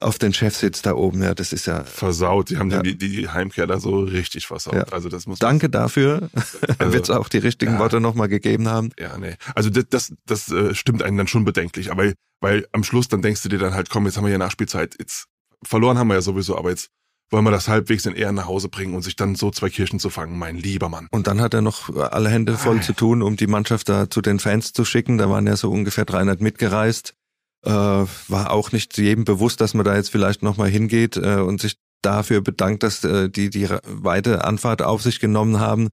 auf 0.00 0.18
den 0.18 0.32
Chefsitz 0.32 0.82
da 0.82 0.94
oben. 0.94 1.22
Ja, 1.22 1.34
das 1.34 1.52
ist 1.52 1.66
ja 1.66 1.84
versaut. 1.84 2.48
Sie 2.48 2.56
haben 2.56 2.70
ja. 2.70 2.82
die, 2.82 2.96
die 2.96 3.28
Heimkehr 3.28 3.66
da 3.66 3.78
so 3.78 4.00
richtig 4.00 4.46
versaut. 4.46 4.74
Ja. 4.74 4.84
Also 4.84 5.08
das 5.08 5.26
muss. 5.26 5.38
Danke 5.38 5.68
dafür. 5.68 6.30
Also, 6.78 6.92
Wird 6.94 7.04
es 7.04 7.10
auch 7.10 7.28
die 7.28 7.38
richtigen 7.38 7.74
ja. 7.74 7.78
Worte 7.78 8.00
nochmal 8.00 8.28
gegeben 8.28 8.68
haben. 8.68 8.90
Ja, 8.98 9.18
nee. 9.18 9.34
Also 9.54 9.68
das, 9.70 9.84
das, 9.90 10.12
das 10.24 10.50
äh, 10.50 10.74
stimmt 10.74 11.02
einen 11.02 11.18
dann 11.18 11.26
schon 11.26 11.44
bedenklich. 11.44 11.90
Aber 11.90 12.10
weil 12.40 12.66
am 12.72 12.84
Schluss 12.84 13.08
dann 13.08 13.22
denkst 13.22 13.42
du 13.42 13.48
dir 13.48 13.58
dann 13.58 13.74
halt, 13.74 13.90
komm, 13.90 14.06
jetzt 14.06 14.16
haben 14.16 14.24
wir 14.24 14.32
ja 14.32 14.38
Nachspielzeit. 14.38 14.96
Jetzt 14.98 15.26
verloren 15.62 15.98
haben 15.98 16.08
wir 16.08 16.14
ja 16.14 16.22
sowieso, 16.22 16.56
aber 16.56 16.70
jetzt 16.70 16.90
wollen 17.30 17.44
wir 17.44 17.50
das 17.50 17.68
halbwegs 17.68 18.06
in 18.06 18.14
Ehren 18.14 18.34
nach 18.34 18.46
Hause 18.46 18.68
bringen 18.68 18.94
und 18.94 19.02
sich 19.02 19.16
dann 19.16 19.34
so 19.34 19.50
zwei 19.50 19.68
Kirchen 19.68 20.00
zu 20.00 20.10
fangen, 20.10 20.38
mein 20.38 20.56
lieber 20.56 20.88
Mann. 20.88 21.06
Und 21.10 21.26
dann 21.26 21.40
hat 21.40 21.54
er 21.54 21.62
noch 21.62 21.94
alle 21.94 22.28
Hände 22.28 22.56
voll 22.56 22.78
Ei. 22.78 22.82
zu 22.82 22.92
tun, 22.92 23.22
um 23.22 23.36
die 23.36 23.46
Mannschaft 23.46 23.88
da 23.88 24.10
zu 24.10 24.20
den 24.20 24.38
Fans 24.38 24.72
zu 24.72 24.84
schicken. 24.84 25.18
Da 25.18 25.30
waren 25.30 25.46
ja 25.46 25.56
so 25.56 25.70
ungefähr 25.70 26.04
300 26.04 26.40
mitgereist. 26.40 27.14
Äh, 27.64 27.70
war 27.70 28.50
auch 28.50 28.72
nicht 28.72 28.96
jedem 28.96 29.24
bewusst, 29.24 29.60
dass 29.60 29.74
man 29.74 29.84
da 29.84 29.94
jetzt 29.94 30.10
vielleicht 30.10 30.42
nochmal 30.42 30.68
hingeht 30.68 31.16
äh, 31.16 31.36
und 31.36 31.60
sich 31.60 31.76
dafür 32.02 32.40
bedankt, 32.40 32.82
dass 32.82 33.04
äh, 33.04 33.28
die 33.28 33.50
die 33.50 33.68
weite 33.84 34.44
Anfahrt 34.44 34.82
auf 34.82 35.02
sich 35.02 35.20
genommen 35.20 35.60
haben. 35.60 35.88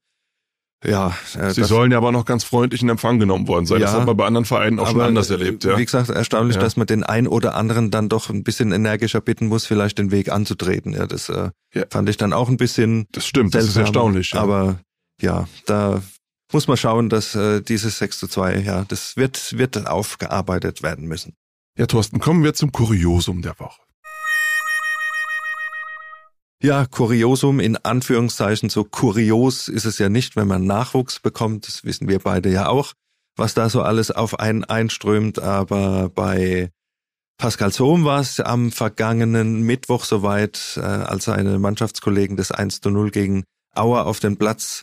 Ja, 0.85 1.17
äh, 1.37 1.49
Sie 1.51 1.63
sollen 1.63 1.91
ja 1.91 1.97
aber 1.97 2.11
noch 2.11 2.25
ganz 2.25 2.43
freundlich 2.43 2.83
in 2.83 2.89
Empfang 2.89 3.19
genommen 3.19 3.47
worden 3.47 3.65
sein. 3.65 3.79
Ja, 3.79 3.87
das 3.87 3.95
hat 3.95 4.05
man 4.05 4.15
bei 4.15 4.25
anderen 4.25 4.45
Vereinen 4.45 4.79
auch 4.79 4.91
schon 4.91 5.01
anders 5.01 5.29
erlebt. 5.29 5.63
Ja. 5.63 5.77
Wie 5.77 5.83
gesagt, 5.83 6.09
erstaunlich, 6.09 6.55
ja. 6.55 6.61
dass 6.61 6.77
man 6.77 6.85
den 6.85 7.03
ein 7.03 7.27
oder 7.27 7.55
anderen 7.55 7.89
dann 7.89 8.09
doch 8.09 8.29
ein 8.29 8.43
bisschen 8.43 8.71
energischer 8.71 9.19
bitten 9.19 9.47
muss, 9.47 9.65
vielleicht 9.65 9.97
den 9.97 10.11
Weg 10.11 10.31
anzutreten. 10.31 10.93
Ja, 10.93 11.07
das 11.07 11.29
äh, 11.29 11.49
ja. 11.73 11.83
fand 11.89 12.07
ich 12.09 12.17
dann 12.17 12.31
auch 12.31 12.47
ein 12.47 12.57
bisschen. 12.57 13.07
Das 13.11 13.25
stimmt, 13.25 13.53
seltsam, 13.53 13.67
das 13.67 13.75
ist 13.75 13.77
erstaunlich. 13.77 14.31
Ja. 14.33 14.41
Aber 14.41 14.79
ja, 15.19 15.47
da 15.65 16.01
muss 16.53 16.67
man 16.67 16.77
schauen, 16.77 17.09
dass 17.09 17.33
äh, 17.33 17.61
dieses 17.61 17.97
6 17.97 18.19
zu 18.19 18.27
2, 18.27 18.59
ja, 18.59 18.85
das 18.87 19.17
wird, 19.17 19.57
wird 19.57 19.87
aufgearbeitet 19.87 20.83
werden 20.83 21.07
müssen. 21.07 21.33
Ja, 21.77 21.85
Thorsten, 21.85 22.19
kommen 22.19 22.43
wir 22.43 22.55
zum 22.55 22.71
Kuriosum 22.71 23.43
der 23.43 23.59
Woche. 23.59 23.79
Ja, 26.63 26.87
Kuriosum 26.87 27.59
in 27.59 27.77
Anführungszeichen, 27.77 28.69
so 28.69 28.83
kurios 28.83 29.67
ist 29.67 29.85
es 29.85 29.99
ja 29.99 30.09
nicht, 30.09 30.35
wenn 30.35 30.47
man 30.47 30.65
Nachwuchs 30.65 31.19
bekommt, 31.19 31.67
das 31.67 31.83
wissen 31.83 32.07
wir 32.07 32.17
beide 32.17 32.49
ja 32.49 32.67
auch, 32.67 32.93
was 33.35 33.53
da 33.53 33.69
so 33.69 33.83
alles 33.83 34.09
auf 34.09 34.39
einen 34.39 34.63
einströmt, 34.63 35.37
aber 35.37 36.09
bei 36.09 36.71
Pascal 37.37 37.71
Sohm 37.71 38.05
war 38.05 38.21
es 38.21 38.39
am 38.39 38.71
vergangenen 38.71 39.61
Mittwoch 39.61 40.03
soweit, 40.03 40.77
äh, 40.77 40.81
als 40.81 41.25
seine 41.25 41.59
Mannschaftskollegen 41.59 42.37
das 42.37 42.51
1 42.51 42.81
zu 42.81 42.89
0 42.89 43.11
gegen 43.11 43.43
Auer 43.75 44.07
auf 44.07 44.19
den 44.19 44.37
Platz 44.37 44.81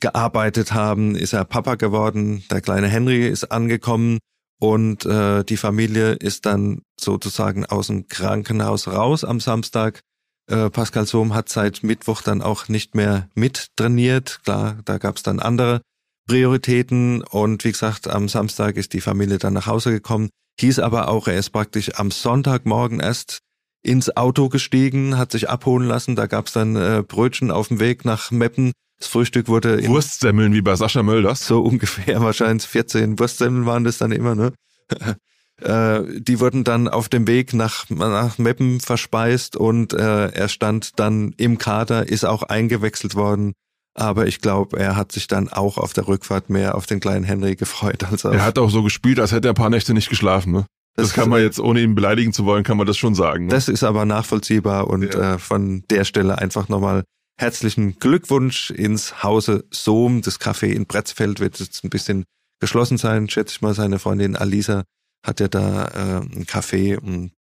gearbeitet 0.00 0.72
haben, 0.72 1.14
ist 1.14 1.34
er 1.34 1.44
Papa 1.44 1.76
geworden, 1.76 2.42
der 2.50 2.60
kleine 2.60 2.88
Henry 2.88 3.28
ist 3.28 3.52
angekommen 3.52 4.18
und 4.60 5.04
äh, 5.06 5.44
die 5.44 5.56
Familie 5.56 6.12
ist 6.12 6.46
dann 6.46 6.82
sozusagen 6.98 7.66
aus 7.66 7.88
dem 7.88 8.08
Krankenhaus 8.08 8.88
raus 8.88 9.24
am 9.24 9.40
Samstag 9.40 10.02
äh, 10.48 10.70
Pascal 10.70 11.06
Sohm 11.06 11.34
hat 11.34 11.48
seit 11.48 11.82
Mittwoch 11.82 12.22
dann 12.22 12.42
auch 12.42 12.68
nicht 12.68 12.94
mehr 12.94 13.28
mittrainiert. 13.34 14.40
Klar, 14.44 14.78
da 14.84 14.98
gab 14.98 15.16
es 15.16 15.22
dann 15.22 15.40
andere 15.40 15.82
Prioritäten 16.28 17.22
und 17.22 17.64
wie 17.64 17.72
gesagt, 17.72 18.08
am 18.08 18.28
Samstag 18.28 18.76
ist 18.76 18.92
die 18.92 19.00
Familie 19.00 19.38
dann 19.38 19.54
nach 19.54 19.66
Hause 19.66 19.90
gekommen. 19.90 20.30
Hieß 20.60 20.78
aber 20.78 21.08
auch, 21.08 21.26
er 21.28 21.38
ist 21.38 21.50
praktisch 21.50 21.98
am 21.98 22.10
Sonntagmorgen 22.10 23.00
erst 23.00 23.38
ins 23.82 24.16
Auto 24.16 24.48
gestiegen, 24.48 25.18
hat 25.18 25.32
sich 25.32 25.48
abholen 25.48 25.88
lassen. 25.88 26.14
Da 26.14 26.26
gab 26.26 26.46
es 26.46 26.52
dann 26.52 26.76
äh, 26.76 27.02
Brötchen 27.06 27.50
auf 27.50 27.68
dem 27.68 27.80
Weg 27.80 28.04
nach 28.04 28.30
Meppen. 28.30 28.72
Das 29.02 29.10
Frühstück 29.10 29.48
wurde 29.48 29.84
Wurstsemmeln 29.88 30.54
wie 30.54 30.62
bei 30.62 30.76
Sascha 30.76 31.02
Mölders. 31.02 31.44
So 31.44 31.60
ungefähr, 31.60 32.20
wahrscheinlich 32.20 32.68
14 32.68 33.18
Wurstsemmeln 33.18 33.66
waren 33.66 33.82
das 33.82 33.98
dann 33.98 34.12
immer, 34.12 34.34
ne? 34.34 34.52
Äh, 35.60 36.20
die 36.20 36.40
wurden 36.40 36.64
dann 36.64 36.88
auf 36.88 37.08
dem 37.08 37.28
Weg 37.28 37.54
nach, 37.54 37.88
nach 37.88 38.36
Meppen 38.38 38.80
verspeist 38.80 39.54
und 39.54 39.92
äh, 39.92 40.32
er 40.32 40.48
stand 40.48 40.98
dann 40.98 41.34
im 41.36 41.56
Kader, 41.56 42.08
ist 42.08 42.24
auch 42.24 42.42
eingewechselt 42.42 43.14
worden. 43.14 43.52
Aber 43.94 44.26
ich 44.26 44.40
glaube, 44.40 44.80
er 44.80 44.96
hat 44.96 45.12
sich 45.12 45.28
dann 45.28 45.48
auch 45.48 45.78
auf 45.78 45.92
der 45.92 46.08
Rückfahrt 46.08 46.50
mehr 46.50 46.74
auf 46.74 46.86
den 46.86 46.98
kleinen 46.98 47.22
Henry 47.24 47.54
gefreut. 47.54 48.02
Als 48.02 48.24
er 48.24 48.44
hat 48.44 48.58
auch 48.58 48.70
so 48.70 48.82
gespielt, 48.82 49.20
als 49.20 49.30
hätte 49.30 49.48
er 49.48 49.52
ein 49.52 49.54
paar 49.54 49.70
Nächte 49.70 49.94
nicht 49.94 50.08
geschlafen. 50.08 50.52
Ne? 50.52 50.66
Das, 50.96 51.08
das 51.08 51.14
kann 51.14 51.28
man 51.28 51.40
jetzt, 51.40 51.60
ohne 51.60 51.80
ihn 51.80 51.94
beleidigen 51.94 52.32
zu 52.32 52.44
wollen, 52.44 52.64
kann 52.64 52.78
man 52.78 52.88
das 52.88 52.96
schon 52.96 53.14
sagen. 53.14 53.44
Ne? 53.44 53.50
Das 53.50 53.68
ist 53.68 53.84
aber 53.84 54.04
nachvollziehbar 54.04 54.88
und 54.88 55.14
ja. 55.14 55.34
äh, 55.34 55.38
von 55.38 55.84
der 55.90 56.04
Stelle 56.04 56.38
einfach 56.38 56.68
nochmal 56.68 57.04
herzlichen 57.42 57.98
Glückwunsch 57.98 58.70
ins 58.70 59.24
Hause 59.24 59.64
Sohm. 59.70 60.22
Das 60.22 60.40
Café 60.40 60.68
in 60.68 60.86
Bretzfeld 60.86 61.40
wird 61.40 61.58
jetzt 61.58 61.82
ein 61.84 61.90
bisschen 61.90 62.24
geschlossen 62.60 62.98
sein, 62.98 63.28
schätze 63.28 63.56
ich 63.56 63.60
mal. 63.60 63.74
Seine 63.74 63.98
Freundin 63.98 64.36
Alisa 64.36 64.84
hat 65.26 65.40
er 65.40 65.48
da 65.48 65.86
äh, 65.88 66.20
ein 66.20 66.46
Café 66.46 66.96
und 66.98 67.32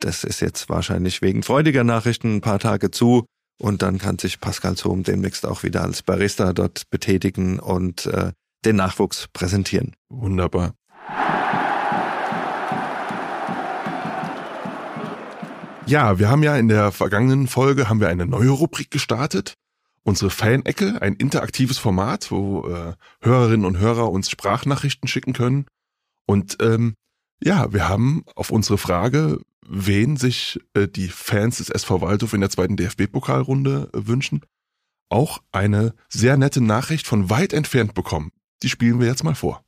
das 0.00 0.24
ist 0.24 0.40
jetzt 0.40 0.70
wahrscheinlich 0.70 1.20
wegen 1.20 1.42
freudiger 1.42 1.84
Nachrichten 1.84 2.36
ein 2.36 2.40
paar 2.40 2.58
Tage 2.58 2.90
zu 2.90 3.26
und 3.60 3.82
dann 3.82 3.98
kann 3.98 4.18
sich 4.18 4.40
Pascal 4.40 4.76
Zoom 4.76 5.02
demnächst 5.02 5.46
auch 5.46 5.62
wieder 5.62 5.82
als 5.82 6.02
Barista 6.02 6.54
dort 6.54 6.88
betätigen 6.90 7.58
und 7.60 8.06
äh, 8.06 8.32
den 8.64 8.76
Nachwuchs 8.76 9.28
präsentieren. 9.32 9.94
Wunderbar. 10.08 10.74
Ja, 15.86 16.18
wir 16.18 16.30
haben 16.30 16.42
ja 16.42 16.56
in 16.56 16.68
der 16.68 16.92
vergangenen 16.92 17.46
Folge 17.46 17.90
haben 17.90 18.00
wir 18.00 18.08
eine 18.08 18.24
neue 18.24 18.48
Rubrik 18.48 18.90
gestartet. 18.90 19.54
Unsere 20.02 20.30
Fan-Ecke, 20.30 21.02
ein 21.02 21.14
interaktives 21.14 21.76
Format, 21.76 22.30
wo 22.30 22.66
äh, 22.68 22.94
Hörerinnen 23.20 23.66
und 23.66 23.78
Hörer 23.78 24.10
uns 24.10 24.30
Sprachnachrichten 24.30 25.08
schicken 25.08 25.34
können. 25.34 25.66
Und 26.26 26.56
ähm, 26.62 26.94
ja, 27.42 27.72
wir 27.74 27.86
haben 27.86 28.24
auf 28.34 28.50
unsere 28.50 28.78
Frage, 28.78 29.40
wen 29.66 30.16
sich 30.16 30.58
äh, 30.72 30.88
die 30.88 31.08
Fans 31.08 31.58
des 31.58 31.68
SV 31.68 32.00
Waldhof 32.00 32.32
in 32.32 32.40
der 32.40 32.50
zweiten 32.50 32.76
DFB-Pokalrunde 32.76 33.90
äh, 33.92 34.06
wünschen, 34.06 34.40
auch 35.10 35.42
eine 35.52 35.94
sehr 36.08 36.38
nette 36.38 36.62
Nachricht 36.62 37.06
von 37.06 37.28
weit 37.28 37.52
entfernt 37.52 37.92
bekommen. 37.92 38.32
Die 38.62 38.70
spielen 38.70 39.00
wir 39.00 39.06
jetzt 39.06 39.24
mal 39.24 39.34
vor. 39.34 39.62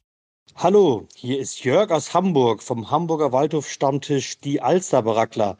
Hallo, 0.54 1.06
hier 1.14 1.38
ist 1.38 1.62
Jörg 1.64 1.90
aus 1.90 2.14
Hamburg 2.14 2.62
vom 2.62 2.90
Hamburger 2.90 3.32
Waldhof 3.32 3.68
Stammtisch 3.68 4.40
Die 4.40 4.62
Alster 4.62 5.02
Barackler. 5.02 5.58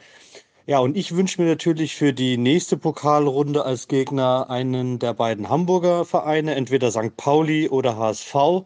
Ja, 0.68 0.80
und 0.80 0.96
ich 0.96 1.14
wünsche 1.14 1.40
mir 1.40 1.48
natürlich 1.48 1.94
für 1.94 2.12
die 2.12 2.36
nächste 2.36 2.76
Pokalrunde 2.76 3.64
als 3.64 3.86
Gegner 3.86 4.50
einen 4.50 4.98
der 4.98 5.14
beiden 5.14 5.48
Hamburger 5.48 6.04
Vereine, 6.04 6.56
entweder 6.56 6.90
St. 6.90 7.16
Pauli 7.16 7.68
oder 7.68 7.96
HSV, 7.96 8.64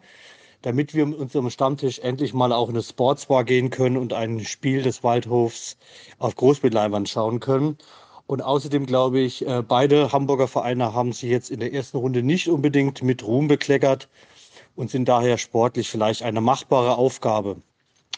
damit 0.63 0.95
wir 0.95 1.05
mit 1.05 1.19
unserem 1.19 1.51
Stammtisch 1.51 1.99
endlich 1.99 2.33
mal 2.33 2.53
auch 2.53 2.69
in 2.69 2.75
eine 2.75 2.83
Sportsbar 2.83 3.43
gehen 3.43 3.69
können 3.69 3.97
und 3.97 4.13
ein 4.13 4.39
Spiel 4.41 4.81
des 4.81 5.03
Waldhofs 5.03 5.77
auf 6.17 6.35
Großbildleinwand 6.35 7.07
schauen 7.07 7.39
können. 7.39 7.77
Und 8.25 8.41
außerdem 8.41 8.87
glaube 8.87 9.19
ich, 9.19 9.45
äh, 9.47 9.61
beide 9.61 10.11
Hamburger 10.11 10.47
Vereine 10.47 10.93
haben 10.95 11.13
sich 11.13 11.29
jetzt 11.29 11.51
in 11.51 11.59
der 11.59 11.71
ersten 11.73 11.97
Runde 11.97 12.23
nicht 12.23 12.49
unbedingt 12.49 13.03
mit 13.03 13.23
Ruhm 13.23 13.47
bekleckert 13.47 14.09
und 14.75 14.89
sind 14.89 15.07
daher 15.07 15.37
sportlich 15.37 15.89
vielleicht 15.89 16.23
eine 16.23 16.41
machbare 16.41 16.97
Aufgabe. 16.97 17.61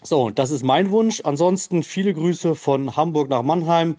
So, 0.04 0.30
das 0.30 0.52
ist 0.52 0.64
mein 0.64 0.92
Wunsch. 0.92 1.22
Ansonsten 1.24 1.84
viele 1.84 2.14
Grüße 2.14 2.56
von 2.56 2.96
Hamburg 2.96 3.30
nach 3.30 3.42
Mannheim 3.42 3.96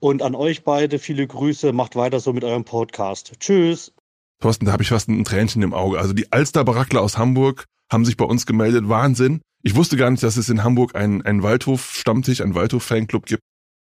und 0.00 0.22
an 0.22 0.34
euch 0.34 0.64
beide 0.64 0.98
viele 0.98 1.26
Grüße. 1.26 1.72
Macht 1.72 1.94
weiter 1.94 2.20
so 2.20 2.32
mit 2.32 2.42
eurem 2.42 2.64
Podcast. 2.64 3.32
Tschüss. 3.38 3.92
Thorsten, 4.40 4.64
da 4.64 4.72
habe 4.72 4.82
ich 4.82 4.88
fast 4.88 5.08
ein 5.08 5.24
Tränchen 5.24 5.62
im 5.62 5.74
Auge. 5.74 5.98
Also 5.98 6.14
die 6.14 6.32
Alster-Barackler 6.32 7.00
aus 7.00 7.18
Hamburg 7.18 7.66
haben 7.90 8.04
sich 8.04 8.16
bei 8.16 8.24
uns 8.24 8.46
gemeldet. 8.46 8.88
Wahnsinn. 8.88 9.42
Ich 9.62 9.76
wusste 9.76 9.96
gar 9.96 10.10
nicht, 10.10 10.22
dass 10.22 10.36
es 10.36 10.48
in 10.48 10.64
Hamburg 10.64 10.96
einen, 10.96 11.22
einen 11.22 11.42
Waldhof-Stammtisch, 11.42 12.40
einen 12.40 12.54
Waldhof-Fanclub 12.54 13.26
gibt. 13.26 13.42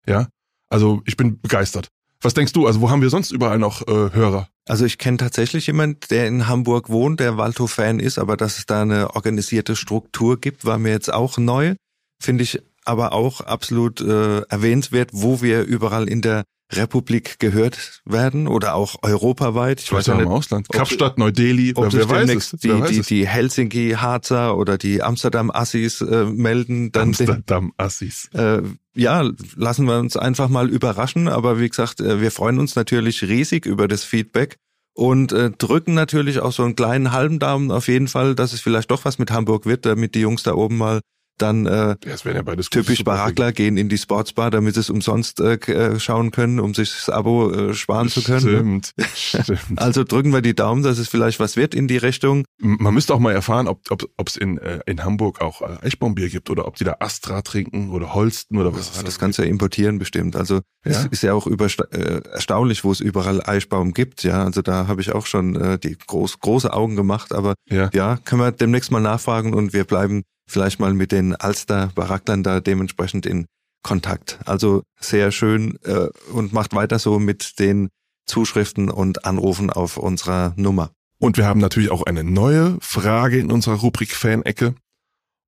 Ja, 0.06 0.28
also 0.70 1.02
ich 1.06 1.18
bin 1.18 1.42
begeistert. 1.42 1.88
Was 2.22 2.34
denkst 2.34 2.54
du? 2.54 2.68
Also 2.68 2.82
wo 2.82 2.90
haben 2.90 3.02
wir 3.02 3.10
sonst 3.10 3.32
überall 3.32 3.58
noch 3.58 3.82
äh, 3.88 4.12
Hörer? 4.14 4.50
Also 4.68 4.86
ich 4.86 4.98
kenne 4.98 5.18
tatsächlich 5.18 5.68
jemand, 5.68 6.10
der 6.10 6.28
in 6.28 6.48
Hamburg 6.48 6.90
wohnt, 6.90 7.20
der 7.20 7.38
Waldhof-Fan 7.38 8.00
ist, 8.00 8.18
aber 8.18 8.36
dass 8.36 8.58
es 8.58 8.66
da 8.66 8.82
eine 8.82 9.16
organisierte 9.16 9.76
Struktur 9.76 10.40
gibt, 10.40 10.66
war 10.66 10.80
mir 10.80 10.92
jetzt 10.92 11.14
auch 11.14 11.38
neu. 11.38 11.76
Finde 12.20 12.44
ich 12.44 12.62
aber 12.84 13.14
auch 13.14 13.42
absolut 13.42 14.02
äh, 14.02 14.42
erwähnenswert, 14.42 15.10
wo 15.14 15.42
wir 15.42 15.64
überall 15.64 16.08
in 16.08 16.22
der 16.22 16.44
Republik 16.74 17.38
gehört 17.40 18.02
werden 18.06 18.48
oder 18.48 18.74
auch 18.74 18.96
europaweit. 19.04 19.82
Ich 19.82 19.92
weiß 19.92 20.08
ja 20.08 20.20
im 20.20 20.28
Ausland. 20.28 20.68
Kapstadt, 20.70 21.18
Neu-Delhi, 21.18 21.74
wer, 21.76 21.94
wer 21.94 22.10
weiß 22.10 22.30
es? 22.32 22.52
Die, 22.52 22.70
wer 22.70 22.82
weiß 22.82 22.90
die, 22.90 23.02
die 23.02 23.28
Helsinki, 23.28 23.92
Harzer 23.92 24.58
oder 24.58 24.78
die 24.78 25.04
Amsterdam 25.04 25.52
Assis 25.52 26.02
äh, 26.02 26.26
melden. 26.26 26.92
Dann 26.92 27.10
Amsterdam 27.10 27.72
Assis. 27.78 28.30
Äh, 28.34 28.64
ja, 28.96 29.30
lassen 29.56 29.86
wir 29.86 30.00
uns 30.00 30.18
einfach 30.18 30.50
mal 30.50 30.70
überraschen. 30.70 31.28
Aber 31.28 31.60
wie 31.60 31.70
gesagt, 31.70 32.00
äh, 32.00 32.22
wir 32.22 32.32
freuen 32.32 32.60
uns 32.60 32.76
natürlich 32.76 33.24
riesig 33.24 33.66
über 33.66 33.88
das 33.88 34.04
Feedback 34.04 34.58
und 34.96 35.34
äh, 35.34 35.52
drücken 35.52 35.94
natürlich 35.94 36.40
auch 36.40 36.54
so 36.54 36.64
einen 36.64 36.76
kleinen 36.76 37.12
halben 37.12 37.40
Daumen 37.40 37.72
auf 37.72 37.88
jeden 37.88 38.08
Fall, 38.08 38.34
dass 38.34 38.54
es 38.54 38.62
vielleicht 38.62 38.90
doch 38.92 39.06
was 39.06 39.20
mit 39.20 39.32
Hamburg 39.32 39.66
wird, 39.66 39.86
damit 39.86 40.16
die 40.16 40.22
Jungs 40.22 40.44
da 40.44 40.54
oben 40.54 40.78
mal 40.78 41.02
dann 41.38 41.66
äh, 41.66 41.96
ja 42.06 42.56
typisch 42.70 43.04
Barakler 43.04 43.52
gehen 43.52 43.78
in 43.78 43.90
die 43.90 43.98
Sportsbar, 43.98 44.52
damit 44.52 44.76
sie 44.76 44.80
es 44.82 44.90
umsonst 44.90 45.40
äh, 45.40 45.56
äh, 45.56 46.00
schauen 46.00 46.32
können, 46.32 46.60
um 46.60 46.74
sich 46.74 46.92
das 46.92 47.10
Abo 47.10 47.52
äh, 47.52 47.74
sparen 47.74 48.10
zu 48.10 48.24
können. 48.24 48.40
Stimmt, 48.40 48.94
stimmt. 49.16 49.60
Also 49.78 50.04
drücken 50.04 50.32
wir 50.32 50.42
die 50.42 50.56
Daumen, 50.56 50.84
dass 50.84 50.98
es 50.98 51.08
vielleicht 51.08 51.40
was 51.40 51.58
wird 51.58 51.74
in 51.74 51.88
die 51.88 51.98
Richtung. 51.98 52.46
Man 52.60 52.94
müsste 52.94 53.14
auch 53.14 53.20
mal 53.20 53.34
erfahren, 53.34 53.68
ob 53.68 53.82
ob 53.90 54.28
es 54.28 54.36
in 54.36 54.58
äh, 54.58 54.80
in 54.86 55.04
Hamburg 55.04 55.42
auch 55.42 55.62
äh, 55.62 55.78
Eichbaumbier 55.82 56.30
gibt 56.30 56.50
oder 56.50 56.68
ob 56.68 56.76
die 56.76 56.84
da 56.84 56.98
Astra 57.00 57.42
trinken 57.42 57.90
oder 57.92 58.14
Holsten 58.14 58.58
oder 58.58 58.74
was. 58.74 58.96
Ja, 58.96 59.04
das 59.04 59.20
kannst 59.20 59.40
du 59.40 59.44
ja 59.44 59.50
importieren 59.50 60.00
bestimmt. 60.00 60.36
Also 60.36 60.62
ja? 60.86 60.92
es 60.92 61.06
ist 61.06 61.24
ja 61.24 61.34
auch 61.34 61.48
über, 61.48 61.66
äh, 61.66 62.22
erstaunlich, 62.32 62.84
wo 62.84 62.92
es 62.92 63.00
überall 63.00 63.42
Eichbaum 63.46 63.94
gibt. 63.94 64.24
Ja, 64.24 64.44
also 64.44 64.62
da 64.62 64.88
habe 64.88 65.02
ich 65.02 65.14
auch 65.14 65.26
schon 65.26 65.56
äh, 65.56 65.80
die 65.80 65.98
groß, 65.98 66.40
große 66.40 66.72
Augen 66.72 66.96
gemacht. 66.96 67.34
Aber 67.34 67.56
ja. 67.70 67.90
ja, 67.94 68.18
können 68.18 68.42
wir 68.42 68.52
demnächst 68.52 68.92
mal 68.92 69.02
nachfragen 69.02 69.54
und 69.54 69.74
wir 69.74 69.84
bleiben 69.84 70.24
vielleicht 70.48 70.80
mal 70.80 70.94
mit 70.94 71.12
den 71.12 71.36
Alster-Baraklern 71.36 72.44
da 72.44 72.60
dementsprechend 72.60 73.26
in 73.26 73.46
Kontakt. 73.84 74.40
Also 74.46 74.84
sehr 75.00 75.32
schön 75.32 75.78
äh, 75.84 76.08
und 76.32 76.54
macht 76.54 76.74
weiter 76.74 77.00
so 77.00 77.20
mit 77.20 77.60
den 77.60 77.90
Zuschriften 78.26 78.90
und 78.90 79.26
Anrufen 79.26 79.70
auf 79.70 79.98
unserer 79.98 80.54
Nummer. 80.56 80.92
Und 81.20 81.38
wir 81.38 81.46
haben 81.46 81.60
natürlich 81.60 81.92
auch 81.92 82.04
eine 82.04 82.24
neue 82.24 82.78
Frage 82.82 83.40
in 83.40 83.52
unserer 83.52 83.76
Rubrik 83.76 84.12
Fan-Ecke. 84.12 84.76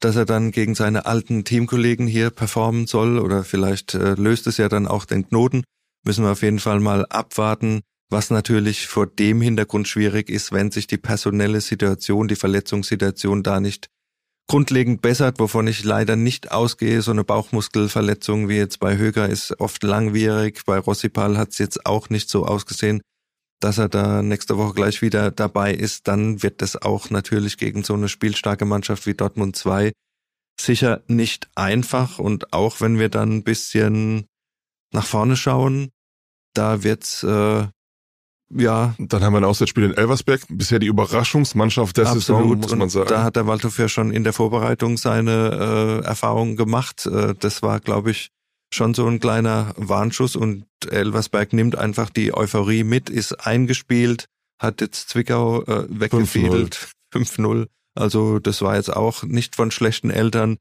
dass 0.00 0.16
er 0.16 0.26
dann 0.26 0.50
gegen 0.50 0.74
seine 0.74 1.06
alten 1.06 1.44
Teamkollegen 1.44 2.06
hier 2.06 2.28
performen 2.28 2.86
soll 2.86 3.18
oder 3.18 3.44
vielleicht 3.44 3.94
äh, 3.94 4.12
löst 4.12 4.46
es 4.46 4.58
ja 4.58 4.68
dann 4.68 4.86
auch 4.86 5.06
den 5.06 5.26
Knoten. 5.26 5.64
Müssen 6.04 6.24
wir 6.24 6.32
auf 6.32 6.42
jeden 6.42 6.58
Fall 6.58 6.80
mal 6.80 7.06
abwarten, 7.06 7.80
was 8.10 8.28
natürlich 8.28 8.88
vor 8.88 9.06
dem 9.06 9.40
Hintergrund 9.40 9.88
schwierig 9.88 10.28
ist, 10.28 10.52
wenn 10.52 10.70
sich 10.70 10.86
die 10.86 10.98
personelle 10.98 11.62
Situation, 11.62 12.28
die 12.28 12.36
Verletzungssituation 12.36 13.42
da 13.42 13.58
nicht 13.58 13.86
grundlegend 14.48 15.02
bessert, 15.02 15.38
wovon 15.38 15.66
ich 15.66 15.84
leider 15.84 16.16
nicht 16.16 16.52
ausgehe. 16.52 17.02
So 17.02 17.10
eine 17.10 17.24
Bauchmuskelverletzung 17.24 18.48
wie 18.48 18.56
jetzt 18.56 18.80
bei 18.80 18.96
Höger 18.96 19.28
ist 19.28 19.58
oft 19.60 19.82
langwierig. 19.82 20.64
Bei 20.66 20.78
Rossipal 20.78 21.38
hat 21.38 21.50
es 21.50 21.58
jetzt 21.58 21.86
auch 21.86 22.10
nicht 22.10 22.28
so 22.28 22.44
ausgesehen, 22.44 23.00
dass 23.60 23.78
er 23.78 23.88
da 23.88 24.22
nächste 24.22 24.58
Woche 24.58 24.74
gleich 24.74 25.02
wieder 25.02 25.30
dabei 25.30 25.72
ist. 25.72 26.08
Dann 26.08 26.42
wird 26.42 26.62
es 26.62 26.80
auch 26.80 27.10
natürlich 27.10 27.56
gegen 27.56 27.84
so 27.84 27.94
eine 27.94 28.08
spielstarke 28.08 28.64
Mannschaft 28.64 29.06
wie 29.06 29.14
Dortmund 29.14 29.56
2 29.56 29.92
sicher 30.60 31.02
nicht 31.06 31.48
einfach. 31.54 32.18
Und 32.18 32.52
auch 32.52 32.80
wenn 32.80 32.98
wir 32.98 33.08
dann 33.08 33.36
ein 33.36 33.44
bisschen 33.44 34.26
nach 34.92 35.06
vorne 35.06 35.36
schauen, 35.36 35.90
da 36.54 36.82
wird's 36.82 37.22
äh, 37.22 37.66
ja. 38.54 38.94
Dann 38.98 39.22
haben 39.22 39.32
wir 39.32 39.40
ein 39.40 39.44
Auswärtsspiel 39.44 39.84
in 39.84 39.94
Elversberg. 39.94 40.42
Bisher 40.48 40.78
die 40.78 40.86
Überraschungsmannschaft 40.86 41.96
der 41.96 42.06
Absolut. 42.06 42.22
Saison, 42.22 42.58
muss 42.58 42.76
man 42.76 42.88
sagen. 42.88 43.08
Da 43.08 43.22
hat 43.22 43.36
der 43.36 43.46
Waldhof 43.46 43.78
ja 43.78 43.88
schon 43.88 44.12
in 44.12 44.24
der 44.24 44.32
Vorbereitung 44.32 44.96
seine 44.96 46.00
äh, 46.02 46.06
Erfahrungen 46.06 46.56
gemacht. 46.56 47.06
Äh, 47.06 47.34
das 47.38 47.62
war, 47.62 47.80
glaube 47.80 48.10
ich, 48.10 48.30
schon 48.74 48.94
so 48.94 49.06
ein 49.06 49.20
kleiner 49.20 49.74
Warnschuss 49.76 50.36
und 50.36 50.64
Elversberg 50.88 51.52
nimmt 51.52 51.76
einfach 51.76 52.10
die 52.10 52.34
Euphorie 52.34 52.84
mit, 52.84 53.10
ist 53.10 53.46
eingespielt, 53.46 54.26
hat 54.58 54.80
jetzt 54.80 55.10
Zwickau 55.10 55.62
äh, 55.64 55.86
weggefädelt. 55.88 56.88
5-0. 57.14 57.66
Also 57.94 58.38
das 58.38 58.62
war 58.62 58.76
jetzt 58.76 58.94
auch 58.94 59.22
nicht 59.22 59.54
von 59.56 59.70
schlechten 59.70 60.10
Eltern. 60.10 60.56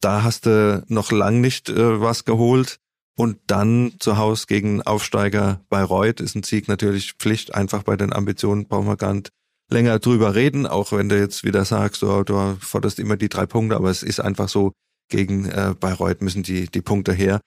Da 0.00 0.24
hast 0.24 0.46
du 0.46 0.84
noch 0.88 1.12
lang 1.12 1.40
nicht 1.40 1.68
äh, 1.68 2.00
was 2.00 2.24
geholt. 2.24 2.78
Und 3.18 3.38
dann 3.46 3.92
zu 3.98 4.16
Hause 4.16 4.46
gegen 4.46 4.82
Aufsteiger 4.82 5.60
Bayreuth 5.68 6.20
ist 6.20 6.34
ein 6.34 6.42
Sieg 6.42 6.68
natürlich 6.68 7.12
Pflicht. 7.12 7.54
Einfach 7.54 7.82
bei 7.82 7.96
den 7.96 8.12
Ambitionen 8.12 8.66
brauchen 8.66 8.86
wir 8.86 8.96
gar 8.96 9.14
nicht 9.14 9.28
länger 9.70 9.98
drüber 9.98 10.34
reden, 10.34 10.66
auch 10.66 10.92
wenn 10.92 11.08
du 11.08 11.18
jetzt 11.18 11.44
wieder 11.44 11.64
sagst, 11.64 12.02
oh, 12.04 12.22
du 12.22 12.56
forderst 12.60 12.98
immer 12.98 13.16
die 13.16 13.28
drei 13.28 13.46
Punkte, 13.46 13.76
aber 13.76 13.90
es 13.90 14.02
ist 14.02 14.20
einfach 14.20 14.48
so, 14.48 14.72
gegen 15.08 15.46
äh, 15.46 15.74
Bayreuth 15.78 16.22
müssen 16.22 16.42
die, 16.42 16.66
die 16.66 16.80
Punkte 16.80 17.12
her. 17.12 17.40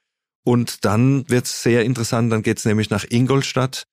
Und 0.46 0.86
dann 0.86 1.28
wird's 1.30 1.64
sehr 1.64 1.84
interessant, 1.84 2.32
dann 2.32 2.44
geht's 2.44 2.66
nämlich 2.66 2.90
nach 2.90 3.06
Ingolstadt, 3.10 3.86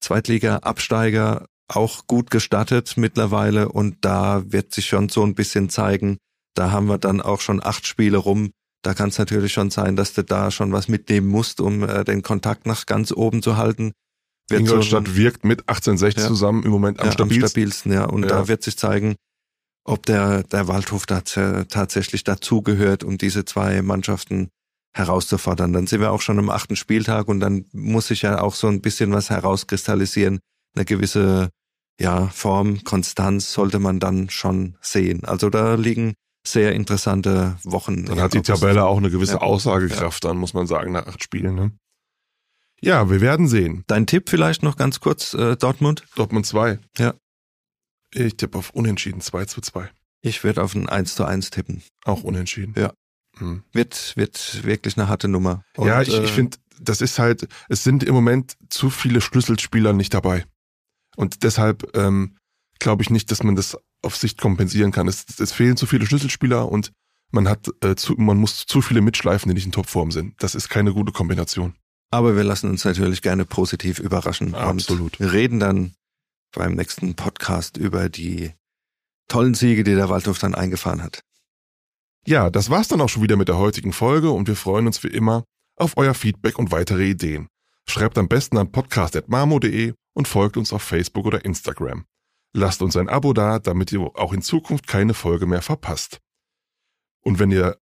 Zweitliga-Absteiger, 0.00 1.46
auch 1.68 2.06
gut 2.06 2.30
gestattet 2.30 2.94
mittlerweile. 2.96 3.68
Und 3.68 3.96
da 4.04 4.44
wird 4.46 4.72
sich 4.72 4.86
schon 4.86 5.08
so 5.08 5.24
ein 5.24 5.34
bisschen 5.34 5.68
zeigen, 5.68 6.18
da 6.54 6.70
haben 6.70 6.86
wir 6.86 6.98
dann 6.98 7.20
auch 7.20 7.40
schon 7.40 7.62
acht 7.62 7.86
Spiele 7.86 8.18
rum, 8.18 8.52
da 8.86 8.94
kann 8.94 9.08
es 9.08 9.18
natürlich 9.18 9.52
schon 9.52 9.70
sein, 9.70 9.96
dass 9.96 10.14
du 10.14 10.22
da 10.22 10.52
schon 10.52 10.70
was 10.70 10.86
mitnehmen 10.86 11.26
musst, 11.26 11.60
um 11.60 11.82
äh, 11.82 12.04
den 12.04 12.22
Kontakt 12.22 12.66
nach 12.66 12.86
ganz 12.86 13.10
oben 13.10 13.42
zu 13.42 13.56
halten. 13.56 13.90
Wird 14.48 14.60
Ingolstadt 14.60 15.08
so, 15.08 15.16
wirkt 15.16 15.44
mit 15.44 15.62
1860 15.62 16.22
ja, 16.22 16.28
zusammen 16.28 16.62
im 16.62 16.70
Moment 16.70 17.00
am, 17.00 17.06
ja, 17.06 17.12
stabilsten. 17.12 17.42
am 17.42 17.48
stabilsten. 17.48 17.92
Ja, 17.92 18.04
und 18.04 18.22
ja. 18.22 18.28
da 18.28 18.46
wird 18.46 18.62
sich 18.62 18.78
zeigen, 18.78 19.16
ob 19.84 20.06
der, 20.06 20.44
der 20.44 20.68
Waldhof 20.68 21.04
da 21.04 21.20
tatsächlich 21.20 22.22
dazugehört, 22.22 23.02
um 23.02 23.18
diese 23.18 23.44
zwei 23.44 23.82
Mannschaften 23.82 24.50
herauszufordern. 24.94 25.72
Dann 25.72 25.88
sind 25.88 26.00
wir 26.00 26.12
auch 26.12 26.22
schon 26.22 26.38
am 26.38 26.48
achten 26.48 26.76
Spieltag 26.76 27.26
und 27.26 27.40
dann 27.40 27.64
muss 27.72 28.06
sich 28.06 28.22
ja 28.22 28.40
auch 28.40 28.54
so 28.54 28.68
ein 28.68 28.82
bisschen 28.82 29.10
was 29.10 29.30
herauskristallisieren, 29.30 30.38
eine 30.76 30.84
gewisse 30.84 31.50
ja, 31.98 32.28
Form, 32.28 32.84
Konstanz 32.84 33.52
sollte 33.52 33.80
man 33.80 33.98
dann 33.98 34.30
schon 34.30 34.76
sehen. 34.80 35.24
Also 35.24 35.50
da 35.50 35.74
liegen 35.74 36.14
sehr 36.46 36.72
interessante 36.72 37.56
Wochen. 37.64 38.04
Dann 38.04 38.20
hat 38.20 38.34
die 38.34 38.42
Tabelle 38.42 38.84
auch 38.84 38.98
eine 38.98 39.10
gewisse 39.10 39.34
ja. 39.34 39.40
Aussagekraft 39.40 40.24
dann, 40.24 40.36
muss 40.36 40.54
man 40.54 40.66
sagen, 40.66 40.92
nach 40.92 41.06
acht 41.06 41.22
Spielen. 41.22 41.54
Ne? 41.54 41.72
Ja, 42.80 43.10
wir 43.10 43.20
werden 43.20 43.48
sehen. 43.48 43.84
Dein 43.86 44.06
Tipp 44.06 44.28
vielleicht 44.28 44.62
noch 44.62 44.76
ganz 44.76 45.00
kurz, 45.00 45.34
äh, 45.34 45.56
Dortmund? 45.56 46.04
Dortmund 46.14 46.46
2. 46.46 46.78
Ja. 46.98 47.14
Ich 48.12 48.36
tippe 48.36 48.58
auf 48.58 48.70
Unentschieden, 48.70 49.20
2 49.20 49.46
zu 49.46 49.60
2. 49.60 49.90
Ich 50.22 50.44
werde 50.44 50.62
auf 50.62 50.74
ein 50.74 50.88
1 50.88 51.14
zu 51.14 51.24
1 51.24 51.50
tippen. 51.50 51.82
Auch 52.04 52.22
unentschieden. 52.22 52.74
Ja. 52.76 52.92
Hm. 53.38 53.62
Wird, 53.72 54.16
wird 54.16 54.64
wirklich 54.64 54.96
eine 54.96 55.08
harte 55.08 55.28
Nummer. 55.28 55.62
Und, 55.76 55.88
ja, 55.88 56.00
ich, 56.02 56.14
äh, 56.14 56.24
ich 56.24 56.32
finde, 56.32 56.56
das 56.80 57.00
ist 57.00 57.18
halt, 57.18 57.48
es 57.68 57.84
sind 57.84 58.02
im 58.02 58.14
Moment 58.14 58.56
zu 58.68 58.90
viele 58.90 59.20
Schlüsselspieler 59.20 59.92
nicht 59.92 60.14
dabei. 60.14 60.44
Und 61.16 61.42
deshalb 61.42 61.96
ähm, 61.96 62.36
glaube 62.78 63.02
ich 63.02 63.10
nicht, 63.10 63.30
dass 63.30 63.42
man 63.42 63.56
das 63.56 63.76
auf 64.02 64.16
Sicht 64.16 64.40
kompensieren 64.40 64.92
kann. 64.92 65.08
Es, 65.08 65.24
es 65.38 65.52
fehlen 65.52 65.76
zu 65.76 65.86
viele 65.86 66.06
Schlüsselspieler 66.06 66.70
und 66.70 66.92
man 67.30 67.48
hat 67.48 67.68
äh, 67.82 67.96
zu, 67.96 68.14
man 68.14 68.36
muss 68.36 68.66
zu 68.66 68.80
viele 68.80 69.00
mitschleifen, 69.00 69.48
die 69.48 69.54
nicht 69.54 69.66
in 69.66 69.72
Topform 69.72 70.10
sind. 70.10 70.34
Das 70.42 70.54
ist 70.54 70.68
keine 70.68 70.92
gute 70.92 71.12
Kombination. 71.12 71.74
Aber 72.10 72.36
wir 72.36 72.44
lassen 72.44 72.70
uns 72.70 72.84
natürlich 72.84 73.20
gerne 73.20 73.44
positiv 73.44 73.98
überraschen. 73.98 74.54
Absolut. 74.54 75.18
Und 75.18 75.20
wir 75.20 75.32
reden 75.32 75.58
dann 75.58 75.94
beim 76.52 76.74
nächsten 76.74 77.14
Podcast 77.14 77.76
über 77.76 78.08
die 78.08 78.52
tollen 79.28 79.54
Siege, 79.54 79.82
die 79.82 79.94
der 79.94 80.08
Waldhof 80.08 80.38
dann 80.38 80.54
eingefahren 80.54 81.02
hat. 81.02 81.22
Ja, 82.26 82.50
das 82.50 82.70
war's 82.70 82.88
dann 82.88 83.00
auch 83.00 83.08
schon 83.08 83.22
wieder 83.22 83.36
mit 83.36 83.48
der 83.48 83.58
heutigen 83.58 83.92
Folge 83.92 84.30
und 84.30 84.48
wir 84.48 84.56
freuen 84.56 84.86
uns 84.86 85.02
wie 85.02 85.08
immer 85.08 85.44
auf 85.76 85.96
euer 85.96 86.14
Feedback 86.14 86.58
und 86.58 86.72
weitere 86.72 87.08
Ideen. 87.08 87.48
Schreibt 87.88 88.18
am 88.18 88.28
besten 88.28 88.56
an 88.56 88.72
podcast.marmo.de 88.72 89.94
und 90.14 90.28
folgt 90.28 90.56
uns 90.56 90.72
auf 90.72 90.82
Facebook 90.82 91.26
oder 91.26 91.44
Instagram. 91.44 92.04
Lasst 92.56 92.80
uns 92.80 92.96
ein 92.96 93.10
Abo 93.10 93.34
da, 93.34 93.58
damit 93.58 93.92
ihr 93.92 94.00
auch 94.00 94.32
in 94.32 94.40
Zukunft 94.40 94.86
keine 94.86 95.12
Folge 95.12 95.44
mehr 95.44 95.60
verpasst. 95.60 96.20
Und 97.20 97.38
wenn 97.38 97.50
ihr 97.50 97.76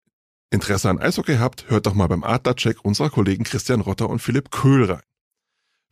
Interesse 0.50 0.90
an 0.90 0.98
Eishockey 0.98 1.36
habt, 1.36 1.70
hört 1.70 1.86
doch 1.86 1.94
mal 1.94 2.08
beim 2.08 2.24
Adlercheck 2.24 2.84
unserer 2.84 3.08
Kollegen 3.08 3.44
Christian 3.44 3.80
Rotter 3.80 4.10
und 4.10 4.18
Philipp 4.18 4.50
Köhl 4.50 4.90
rein. 4.90 5.02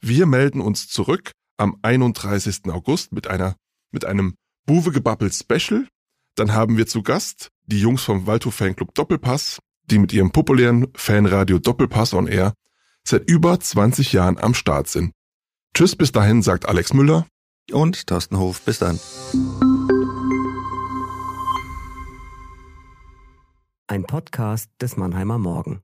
Wir 0.01 0.27
melden 0.27 0.61
uns 0.61 0.88
zurück 0.88 1.31
am 1.59 1.79
31. 1.83 2.62
August 2.71 3.12
mit 3.12 3.29
einer, 3.29 3.55
mit 3.92 4.05
einem 4.05 4.35
Buwe 4.66 4.90
gebabbelt 4.90 5.33
Special. 5.33 5.87
Dann 6.35 6.53
haben 6.53 6.77
wir 6.77 6.88
zu 6.88 7.05
Gast 7.05 7.51
die 7.66 7.81
Jungs 7.81 8.03
vom 8.03 8.27
Waldhof 8.27 8.57
Fanclub 8.57 8.97
Doppelpass, 8.97 9.61
die 9.85 10.01
mit 10.01 10.12
ihrem 10.12 10.33
populären 10.33 10.88
Fanradio 10.97 11.61
Doppelpass 11.61 12.14
on 12.14 12.27
Air 12.27 12.53
seit 13.07 13.31
über 13.31 13.61
20 13.61 14.12
Jahren 14.12 14.38
am 14.38 14.55
Start 14.55 14.88
sind. 14.88 15.12
Tschüss, 15.73 15.95
bis 15.95 16.11
dahin, 16.11 16.42
sagt 16.42 16.66
Alex 16.66 16.92
Müller. 16.92 17.29
Und 17.73 18.07
Thorsten 18.07 18.39
Hof, 18.39 18.63
bis 18.63 18.79
dann. 18.79 18.99
Ein 23.87 24.05
Podcast 24.05 24.71
des 24.81 24.97
Mannheimer 24.97 25.39
Morgen. 25.39 25.83